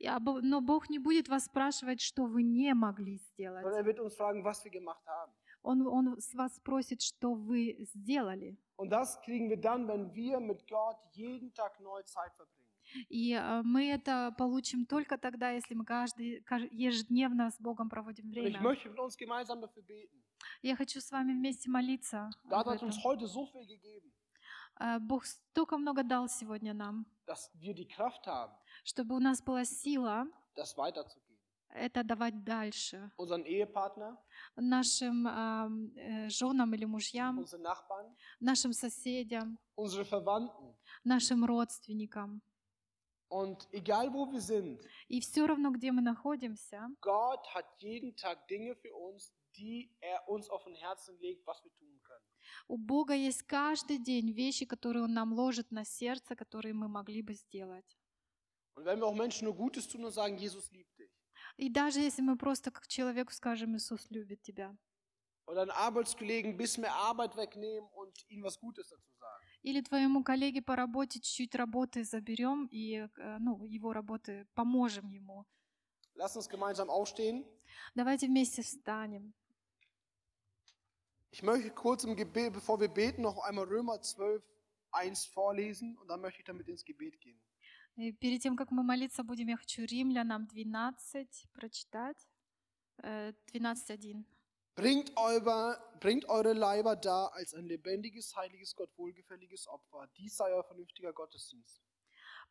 Но 0.00 0.60
Бог 0.60 0.88
не 0.90 0.98
будет 0.98 1.28
вас 1.28 1.44
спрашивать, 1.44 2.00
что 2.00 2.24
вы 2.26 2.42
не 2.42 2.74
могли 2.74 3.16
сделать. 3.16 3.64
er. 3.64 5.28
Он, 5.62 5.86
он 5.86 6.18
с 6.20 6.32
вас 6.34 6.56
спросит, 6.56 7.02
что 7.02 7.34
вы 7.34 7.76
сделали. 7.80 8.56
Und 8.76 8.88
das 8.90 9.20
kriegen 9.20 9.50
wir 9.50 9.58
dann, 9.60 9.86
wenn 9.88 10.14
wir 10.14 10.40
mit 10.40 10.66
Gott 10.66 10.96
jeden 11.12 11.52
Tag 11.52 11.78
neu 11.80 12.02
Zeit 12.04 12.32
verbringen. 12.36 12.60
И 13.08 13.32
э, 13.34 13.62
мы 13.62 13.88
это 13.90 14.34
получим 14.36 14.84
только 14.86 15.16
тогда, 15.18 15.50
если 15.50 15.74
мы 15.74 15.84
каждый, 15.84 16.40
каж- 16.42 16.68
ежедневно 16.72 17.50
с 17.50 17.58
Богом 17.60 17.88
проводим 17.88 18.30
ich 18.30 18.32
время. 18.32 18.60
möchte 18.60 18.88
mit 18.88 18.98
uns 18.98 19.16
gemeinsam 19.16 19.60
dafür 19.60 19.82
beten. 19.82 20.18
Я 20.62 20.74
хочу 20.76 21.00
с 21.00 21.10
вами 21.10 21.32
вместе 21.32 21.70
молиться. 21.70 22.30
Gott 22.48 22.66
hat 22.66 22.82
uns 22.82 22.96
heute 23.04 23.26
so 23.26 23.46
viel 23.46 23.66
gegeben, 23.66 24.10
Бог 25.00 25.26
столько 25.26 25.76
много 25.76 26.02
дал 26.02 26.28
сегодня 26.28 26.72
нам, 26.74 27.06
haben, 27.26 28.50
чтобы 28.84 29.16
у 29.16 29.20
нас 29.20 29.42
была 29.42 29.64
сила 29.64 30.26
это 31.72 32.02
давать 32.02 32.44
дальше 32.44 33.10
нашим 34.56 35.26
э, 35.26 36.28
женам 36.28 36.74
или 36.74 36.84
мужьям, 36.84 37.40
Nachbarn, 37.40 38.14
нашим 38.40 38.72
соседям, 38.72 39.58
нашим 41.04 41.44
родственникам. 41.44 42.42
Und 43.32 43.68
egal 43.70 44.12
wo 44.12 44.26
wir 44.32 44.40
sind, 44.40 44.80
И 45.06 45.20
все 45.20 45.46
равно, 45.46 45.70
где 45.70 45.92
мы 45.92 46.02
находимся, 46.02 46.90
Gott 47.00 47.46
hat 47.54 47.66
jeden 47.78 48.16
Tag 48.16 48.48
Dinge 48.48 48.74
für 48.74 48.92
uns, 48.92 49.32
die 49.56 49.88
er 50.00 50.28
uns 50.28 50.50
auf 50.50 50.64
den 50.64 50.74
Herzen 50.74 51.16
legt, 51.20 51.46
was 51.46 51.62
wir 51.62 51.72
tun 51.74 52.00
können. 52.02 52.29
У 52.68 52.76
Бога 52.76 53.14
есть 53.14 53.42
каждый 53.42 53.98
день 53.98 54.32
вещи, 54.32 54.64
которые 54.66 55.04
Он 55.04 55.12
нам 55.12 55.32
ложит 55.32 55.70
на 55.70 55.84
сердце, 55.84 56.34
которые 56.36 56.74
мы 56.74 56.88
могли 56.88 57.22
бы 57.22 57.34
сделать. 57.34 57.96
Und 58.76 58.84
wenn 58.84 58.98
wir 58.98 59.06
auch 59.06 59.14
Menschen 59.14 59.44
nur 59.46 59.54
Gutes 59.56 59.88
tun 59.88 60.04
und 60.04 60.12
sagen, 60.12 60.36
Jesus 60.38 60.70
liebt 60.70 60.96
dich, 60.98 61.10
И 61.56 61.68
даже 61.68 62.00
если 62.00 62.22
мы 62.22 62.36
просто 62.36 62.70
как 62.70 62.86
человеку 62.86 63.32
скажем, 63.32 63.76
Иисус 63.76 64.06
любит 64.10 64.40
тебя, 64.42 64.76
oder 65.46 65.62
einen 65.62 65.70
Arbeitskollegen 65.72 66.52
ein 66.52 66.56
bisschen 66.56 66.82
mehr 66.82 66.94
Arbeit 66.94 67.36
wegnehmen 67.36 67.88
und 67.92 68.14
ihm 68.28 68.42
was 68.44 68.58
Gutes 68.60 68.88
dazu 68.88 69.12
sagen. 69.18 69.44
или 69.62 69.80
твоему 69.82 70.22
коллеге 70.24 70.62
по 70.62 70.76
работе 70.76 71.20
чуть-чуть 71.20 71.54
работы 71.56 72.04
заберем 72.04 72.66
и 72.70 73.06
э, 73.16 73.38
ну, 73.40 73.66
его 73.66 73.92
работы 73.92 74.46
поможем 74.54 75.08
ему, 75.10 75.44
Lass 76.14 76.36
uns 76.36 76.48
gemeinsam 76.48 76.88
aufstehen. 76.88 77.44
давайте 77.94 78.26
вместе 78.28 78.62
встанем. 78.62 79.34
Ich 81.31 81.43
möchte 81.43 81.69
kurz 81.71 82.03
im 82.05 82.15
Gebet, 82.15 82.53
bevor 82.53 82.79
wir 82.79 82.87
beten, 82.87 83.21
noch 83.21 83.37
einmal 83.43 83.65
Römer 83.65 84.01
12, 84.01 84.41
1 84.91 85.25
vorlesen 85.25 85.97
und 85.97 86.07
dann 86.07 86.21
möchte 86.21 86.39
ich 86.39 86.45
damit 86.45 86.67
ins 86.67 86.83
Gebet 86.85 87.19
gehen. 87.19 87.39
И 87.97 88.11
перед 88.11 88.41
тем, 88.41 88.57
как 88.57 88.71
мы 88.71 88.83
молиться 88.83 89.23
будем, 89.23 89.47
я 89.47 89.57
хочу 89.57 89.83
Римлянам 89.85 90.47
12 90.49 91.47
прочитать. 91.53 92.27
Э, 93.03 93.31
12.1. 93.53 94.25
Bringt, 94.75 95.11
euer, 95.15 95.77
bringt 96.01 96.25
eure 96.27 96.51
Leiber 96.53 96.97
dar 96.97 97.33
als 97.33 97.53
ein 97.53 97.65
lebendiges, 97.65 98.35
heiliges, 98.35 98.75
Gott 98.75 98.89
wohlgefälliges 98.97 99.67
Opfer. 99.67 100.07
Dies 100.17 100.35
sei 100.35 100.51
euer 100.53 100.63
vernünftiger 100.65 101.13
Gottesdienst. 101.13 101.81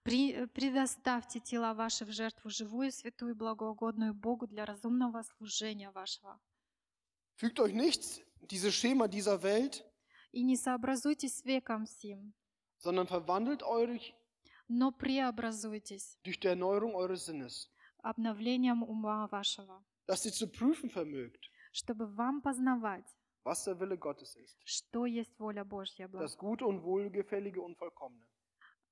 При- 0.02 0.32
э, 0.32 0.46
предоставьте 0.46 1.40
тела 1.40 1.74
ваши 1.74 2.04
в 2.06 2.12
жертву 2.12 2.48
живую, 2.50 2.90
святую, 2.92 3.34
благоугодную 3.34 4.14
Богу 4.14 4.46
для 4.46 4.64
разумного 4.64 5.22
служения 5.22 5.90
вашего. 5.92 6.38
Fügt 7.36 7.58
euch 7.60 7.74
nicht 7.74 8.24
dieses 8.40 8.74
Schema 8.74 9.08
dieser 9.08 9.42
Welt, 9.42 9.84
И 10.32 10.42
не 10.42 10.56
сообразуйтесь 10.56 11.36
с 11.38 11.44
веком 11.44 11.86
сим, 11.86 12.34
sondern 12.78 13.06
verwandelt 13.06 13.62
euch 13.62 14.14
но 14.68 14.90
преобразуйтесь 14.92 16.18
durch 16.24 16.38
die 16.40 16.48
Erneuerung 16.48 16.94
eures 16.94 17.26
Sinnes, 17.26 17.70
обновлением 18.02 18.82
ума 18.82 19.26
вашего, 19.28 19.82
dass 20.06 20.24
ihr 20.26 20.32
zu 20.32 20.48
prüfen 20.48 20.90
vermögt, 20.90 21.50
чтобы 21.72 22.06
вам 22.06 22.42
познавать, 22.42 23.04
was 23.44 23.64
der 23.64 23.78
Wille 23.78 23.96
Gottes 23.98 24.36
ist. 24.36 24.58
что 24.64 25.06
есть 25.06 25.38
воля 25.38 25.64
Божья, 25.64 26.06
бла- 26.08 26.20
Das 26.20 26.36
Gute 26.36 26.66
und 26.66 26.82
Wohlgefällige 26.82 27.60
und 27.60 27.76
Vollkommene. 27.78 28.26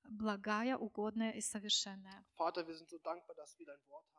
благая, 0.05 0.76
угодная 0.76 1.30
и 1.33 1.41
совершенная. 1.41 2.24
Vater, 2.37 2.66
wir 2.66 2.74
sind 2.74 2.89
so 2.91 2.99
dankbar, 2.99 3.35
dass 3.37 3.59
wir 3.59 3.66
dein 3.66 3.80
Wort 3.89 4.07
haben. 4.14 4.16